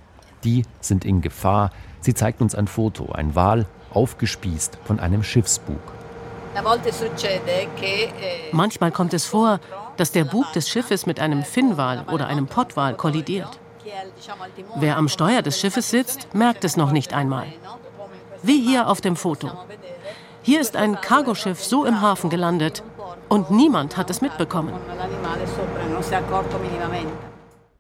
Die 0.44 0.64
sind 0.81 1.05
in 1.05 1.20
Gefahr. 1.20 1.70
Sie 2.01 2.14
zeigt 2.14 2.40
uns 2.40 2.55
ein 2.55 2.68
Foto, 2.68 3.12
ein 3.12 3.35
Wal 3.35 3.66
aufgespießt 3.92 4.79
von 4.85 5.01
einem 5.01 5.22
Schiffsbug. 5.22 5.81
Manchmal 8.53 8.92
kommt 8.92 9.14
es 9.14 9.24
vor, 9.24 9.61
dass 9.96 10.12
der 10.12 10.24
Bug 10.24 10.53
des 10.53 10.68
Schiffes 10.68 11.07
mit 11.07 11.20
einem 11.20 11.42
Finnwal 11.42 12.05
oder 12.11 12.27
einem 12.27 12.46
Pottwal 12.46 12.94
kollidiert. 12.94 13.59
Wer 14.77 14.96
am 14.96 15.09
Steuer 15.09 15.42
des 15.42 15.61
Schiffes 15.61 15.90
sitzt, 15.90 16.35
merkt 16.35 16.64
es 16.64 16.77
noch 16.77 16.92
nicht 16.92 17.12
einmal. 17.12 17.46
Wie 18.42 18.61
hier 18.61 18.88
auf 18.88 19.01
dem 19.01 19.16
Foto. 19.16 19.51
Hier 20.42 20.61
ist 20.61 20.77
ein 20.77 21.01
Cargoschiff 21.01 21.62
so 21.62 21.85
im 21.85 22.01
Hafen 22.01 22.31
gelandet 22.31 22.83
und 23.29 23.51
niemand 23.51 23.96
hat 23.96 24.11
es 24.11 24.20
mitbekommen. 24.20 24.72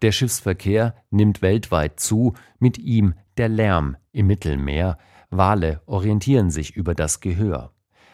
Der 0.02 0.12
Schiffsverkehr 0.12 0.94
nimmt 1.10 1.42
weltweit 1.42 1.98
zu, 1.98 2.34
mit 2.58 2.78
ihm 2.78 3.14
der 3.36 3.48
Lärm 3.48 3.96
im 4.12 4.28
Mittelmeer. 4.28 4.98
Wale 5.30 5.82
orientieren 5.86 6.50
sich 6.50 6.76
über 6.76 6.94
das 6.94 7.20
Gehör. 7.20 7.72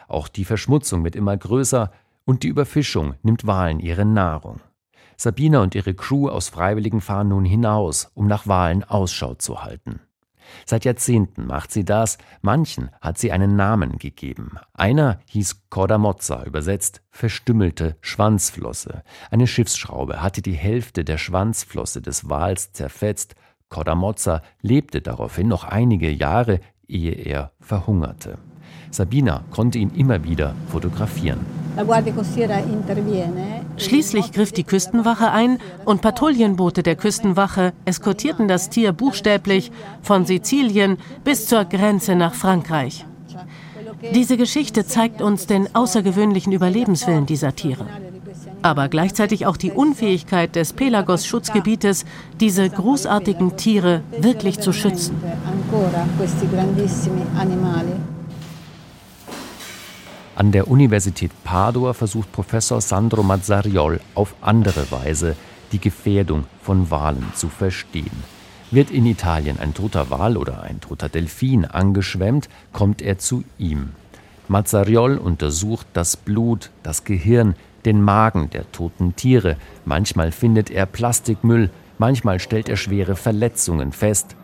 Auch 0.08 0.28
die 0.28 0.44
Verschmutzung 0.44 1.04
wird 1.04 1.16
immer 1.16 1.36
größer 1.36 1.92
und 2.24 2.42
die 2.42 2.48
Überfischung 2.48 3.14
nimmt 3.22 3.46
Walen 3.46 3.80
ihre 3.80 4.04
Nahrung. 4.04 4.60
Sabina 5.16 5.62
und 5.62 5.74
ihre 5.74 5.94
Crew 5.94 6.28
aus 6.28 6.48
Freiwilligen 6.48 7.00
fahren 7.00 7.28
nun 7.28 7.44
hinaus, 7.44 8.10
um 8.14 8.26
nach 8.26 8.46
Walen 8.46 8.82
Ausschau 8.82 9.34
zu 9.34 9.62
halten. 9.62 10.00
Seit 10.66 10.84
Jahrzehnten 10.84 11.46
macht 11.46 11.72
sie 11.72 11.84
das, 11.84 12.18
manchen 12.42 12.90
hat 13.00 13.18
sie 13.18 13.32
einen 13.32 13.56
Namen 13.56 13.98
gegeben. 13.98 14.52
Einer 14.72 15.20
hieß 15.26 15.68
Cordamozza, 15.70 16.44
übersetzt 16.44 17.02
verstümmelte 17.10 17.96
Schwanzflosse. 18.00 19.02
Eine 19.30 19.46
Schiffsschraube 19.46 20.22
hatte 20.22 20.42
die 20.42 20.52
Hälfte 20.52 21.04
der 21.04 21.18
Schwanzflosse 21.18 22.02
des 22.02 22.28
Wals 22.28 22.72
zerfetzt. 22.72 23.34
Cordamozza 23.68 24.42
lebte 24.62 25.00
daraufhin 25.00 25.48
noch 25.48 25.64
einige 25.64 26.10
Jahre, 26.10 26.60
ehe 26.86 27.12
er 27.12 27.52
verhungerte. 27.60 28.38
Sabina 28.90 29.42
konnte 29.50 29.78
ihn 29.78 29.90
immer 29.90 30.24
wieder 30.24 30.54
fotografieren. 30.68 31.40
Schließlich 33.76 34.32
griff 34.32 34.52
die 34.52 34.62
Küstenwache 34.62 35.30
ein 35.32 35.58
und 35.84 36.02
Patrouillenboote 36.02 36.84
der 36.84 36.94
Küstenwache 36.94 37.72
eskortierten 37.84 38.46
das 38.46 38.70
Tier 38.70 38.92
buchstäblich 38.92 39.72
von 40.00 40.24
Sizilien 40.24 40.98
bis 41.24 41.46
zur 41.46 41.64
Grenze 41.64 42.14
nach 42.14 42.34
Frankreich. 42.34 43.04
Diese 44.14 44.36
Geschichte 44.36 44.86
zeigt 44.86 45.22
uns 45.22 45.46
den 45.46 45.74
außergewöhnlichen 45.74 46.52
Überlebenswillen 46.52 47.26
dieser 47.26 47.56
Tiere, 47.56 47.86
aber 48.62 48.88
gleichzeitig 48.88 49.46
auch 49.46 49.56
die 49.56 49.72
Unfähigkeit 49.72 50.54
des 50.56 50.72
Pelagos-Schutzgebietes, 50.72 52.04
diese 52.38 52.68
großartigen 52.68 53.56
Tiere 53.56 54.02
wirklich 54.20 54.60
zu 54.60 54.72
schützen. 54.72 55.16
An 60.36 60.50
der 60.50 60.66
Universität 60.68 61.30
Padua 61.44 61.92
versucht 61.92 62.32
Professor 62.32 62.80
Sandro 62.80 63.22
Mazzariol 63.22 64.00
auf 64.16 64.34
andere 64.40 64.90
Weise 64.90 65.36
die 65.70 65.78
Gefährdung 65.78 66.44
von 66.60 66.90
Walen 66.90 67.32
zu 67.34 67.48
verstehen. 67.48 68.24
Wird 68.72 68.90
in 68.90 69.06
Italien 69.06 69.60
ein 69.60 69.74
toter 69.74 70.10
Wal 70.10 70.36
oder 70.36 70.62
ein 70.62 70.80
toter 70.80 71.08
Delfin 71.08 71.64
angeschwemmt, 71.64 72.48
kommt 72.72 73.00
er 73.00 73.18
zu 73.18 73.44
ihm. 73.58 73.90
Mazzariol 74.48 75.18
untersucht 75.18 75.86
das 75.92 76.16
Blut, 76.16 76.70
das 76.82 77.04
Gehirn, 77.04 77.54
den 77.84 78.02
Magen 78.02 78.50
der 78.50 78.70
toten 78.72 79.14
Tiere. 79.14 79.56
Manchmal 79.84 80.32
findet 80.32 80.70
er 80.70 80.86
Plastikmüll, 80.86 81.70
manchmal 81.98 82.40
stellt 82.40 82.68
er 82.68 82.76
schwere 82.76 83.14
Verletzungen 83.14 83.92
fest. 83.92 84.34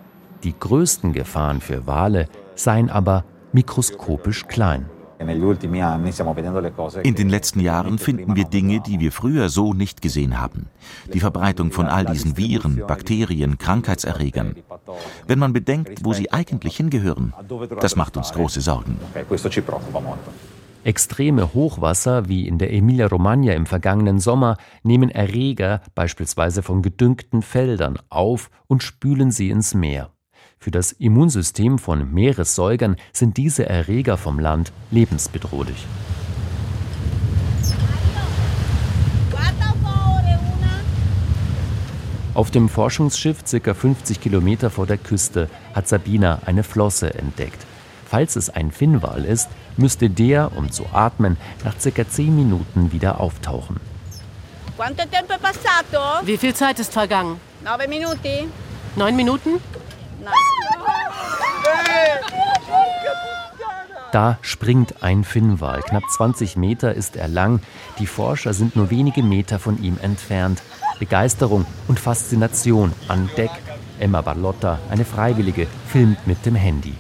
Die 0.45 0.55
größten 0.59 1.13
Gefahren 1.13 1.61
für 1.61 1.89
Wale 1.89 2.29
seien 2.55 2.91
aber 2.91 3.25
mikroskopisch 3.53 4.47
klein. 4.47 4.87
In 5.21 7.15
den 7.15 7.29
letzten 7.29 7.61
Jahren 7.61 7.99
finden 7.99 8.37
wir 8.37 8.45
Dinge, 8.45 8.81
die 8.81 9.01
wir 9.01 9.13
früher 9.13 9.51
so 9.51 9.75
nicht 9.75 10.01
gesehen 10.01 10.41
haben. 10.41 10.67
Die 11.13 11.21
Verbreitung 11.21 11.73
von 11.73 11.87
all 11.87 12.07
diesen 12.07 12.37
Viren, 12.37 12.83
Bakterien, 12.87 13.59
Krankheitserregern. 13.59 14.57
Wenn 15.27 15.39
man 15.39 15.53
bedenkt, 15.53 16.05
wo 16.05 16.15
sie 16.15 16.33
eigentlich 16.33 16.77
hingehören, 16.77 17.35
das 17.81 17.97
macht 17.97 18.17
uns 18.17 18.33
große 18.33 18.63
Sorgen. 18.63 18.97
Extreme 20.83 21.53
Hochwasser 21.53 22.29
wie 22.29 22.49
in 22.49 22.57
der 22.57 22.73
Emilia-Romagna 22.73 23.53
im 23.53 23.67
vergangenen 23.67 24.19
Sommer 24.19 24.57
nehmen 24.83 25.11
Erreger 25.11 25.83
beispielsweise 25.95 26.63
von 26.63 26.81
gedüngten 26.81 27.43
Feldern 27.43 27.99
auf 28.09 28.51
und 28.67 28.83
spülen 28.83 29.31
sie 29.31 29.51
ins 29.51 29.75
Meer. 29.75 30.11
Für 30.63 30.71
das 30.71 30.93
Immunsystem 30.93 31.79
von 31.79 32.13
Meeressäugern 32.13 32.97
sind 33.15 33.39
diese 33.39 33.67
Erreger 33.67 34.19
vom 34.19 34.39
Land 34.39 34.73
lebensbedrohlich. 34.91 35.87
Auf 42.35 42.51
dem 42.51 42.69
Forschungsschiff 42.69 43.39
ca. 43.51 43.73
50 43.73 44.21
Kilometer 44.21 44.69
vor 44.69 44.87
der 44.87 44.99
Küste 44.99 45.49
hat 45.75 45.89
Sabina 45.89 46.41
eine 46.45 46.63
Flosse 46.63 47.15
entdeckt. 47.15 47.65
Falls 48.05 48.37
es 48.37 48.51
ein 48.51 48.71
Finnwal 48.71 49.25
ist, 49.25 49.49
müsste 49.79 50.11
der, 50.11 50.55
um 50.59 50.71
zu 50.71 50.85
atmen, 50.93 51.39
nach 51.65 51.75
ca. 51.79 52.07
10 52.07 52.37
Minuten 52.37 52.93
wieder 52.93 53.19
auftauchen. 53.19 53.81
Wie 56.27 56.37
viel 56.37 56.53
Zeit 56.55 56.79
ist 56.81 56.93
vergangen? 56.93 57.41
Neun 58.95 59.17
Minuten? 59.17 59.63
Da 64.13 64.39
springt 64.43 65.03
ein 65.03 65.23
Finnwal. 65.23 65.83
Knapp 65.83 66.03
20 66.11 66.57
Meter 66.57 66.95
ist 66.95 67.17
er 67.17 67.29
lang. 67.29 67.61
Die 67.99 68.07
Forscher 68.07 68.53
sind 68.55 68.75
nur 68.75 68.91
wenige 68.91 69.23
Meter 69.23 69.59
von 69.59 69.81
ihm 69.83 69.99
entfernt. 70.03 70.63
Begeisterung 70.99 71.65
und 71.87 72.01
Faszination 72.01 72.93
an 73.09 73.31
Deck. 73.37 73.51
Emma 74.01 74.21
Barlotta, 74.21 74.79
eine 74.91 75.05
Freiwillige, 75.05 75.67
filmt 75.87 76.27
mit 76.27 76.45
dem 76.45 76.55
Handy. 76.55 76.95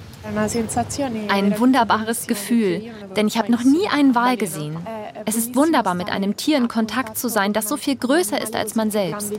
Ein 1.28 1.58
wunderbares 1.58 2.26
Gefühl, 2.26 2.92
denn 3.16 3.26
ich 3.26 3.38
habe 3.38 3.50
noch 3.50 3.64
nie 3.64 3.88
einen 3.88 4.14
Wal 4.14 4.36
gesehen. 4.36 4.76
Es 5.24 5.34
ist 5.34 5.56
wunderbar, 5.56 5.94
mit 5.94 6.10
einem 6.10 6.36
Tier 6.36 6.58
in 6.58 6.68
Kontakt 6.68 7.18
zu 7.18 7.28
sein, 7.28 7.52
das 7.52 7.68
so 7.68 7.76
viel 7.76 7.96
größer 7.96 8.40
ist 8.40 8.54
als 8.54 8.74
man 8.74 8.90
selbst. 8.90 9.32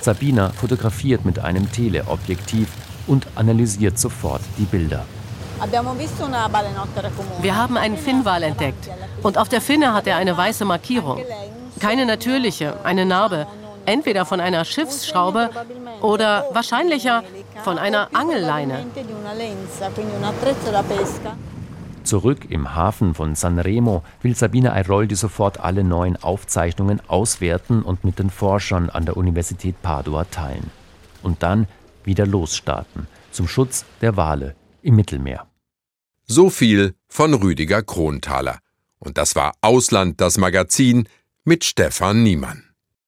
Sabina 0.00 0.48
fotografiert 0.50 1.24
mit 1.24 1.38
einem 1.38 1.70
Teleobjektiv 1.70 2.68
und 3.06 3.26
analysiert 3.34 3.98
sofort 3.98 4.42
die 4.58 4.64
Bilder. 4.64 5.04
Wir 7.40 7.56
haben 7.56 7.76
einen 7.76 7.96
Finnwal 7.96 8.42
entdeckt 8.42 8.90
und 9.22 9.38
auf 9.38 9.48
der 9.48 9.60
Finne 9.60 9.94
hat 9.94 10.06
er 10.06 10.16
eine 10.16 10.36
weiße 10.36 10.64
Markierung. 10.64 11.20
Keine 11.78 12.04
natürliche, 12.06 12.84
eine 12.84 13.06
Narbe, 13.06 13.46
entweder 13.86 14.24
von 14.24 14.40
einer 14.40 14.64
Schiffsschraube 14.64 15.50
oder 16.00 16.46
wahrscheinlicher 16.52 17.22
von 17.62 17.78
einer 17.78 18.08
Angelleine. 18.12 18.84
Zurück 22.04 22.50
im 22.50 22.74
Hafen 22.74 23.14
von 23.14 23.36
Sanremo 23.36 24.02
will 24.22 24.34
Sabine 24.34 24.72
Airoldi 24.72 25.14
sofort 25.14 25.60
alle 25.60 25.84
neuen 25.84 26.20
Aufzeichnungen 26.20 27.00
auswerten 27.06 27.82
und 27.82 28.04
mit 28.04 28.18
den 28.18 28.30
Forschern 28.30 28.90
an 28.90 29.06
der 29.06 29.16
Universität 29.16 29.80
Padua 29.82 30.24
teilen. 30.24 30.70
Und 31.22 31.44
dann 31.44 31.68
wieder 32.04 32.26
losstarten 32.26 33.06
zum 33.30 33.48
Schutz 33.48 33.84
der 34.00 34.16
Wale 34.16 34.54
im 34.82 34.96
Mittelmeer. 34.96 35.46
So 36.26 36.50
viel 36.50 36.94
von 37.08 37.34
Rüdiger 37.34 37.82
Kronthaler. 37.82 38.58
Und 38.98 39.18
das 39.18 39.34
war 39.34 39.54
Ausland, 39.60 40.20
das 40.20 40.38
Magazin 40.38 41.08
mit 41.44 41.64
Stefan 41.64 42.22
Niemann. 42.22 42.71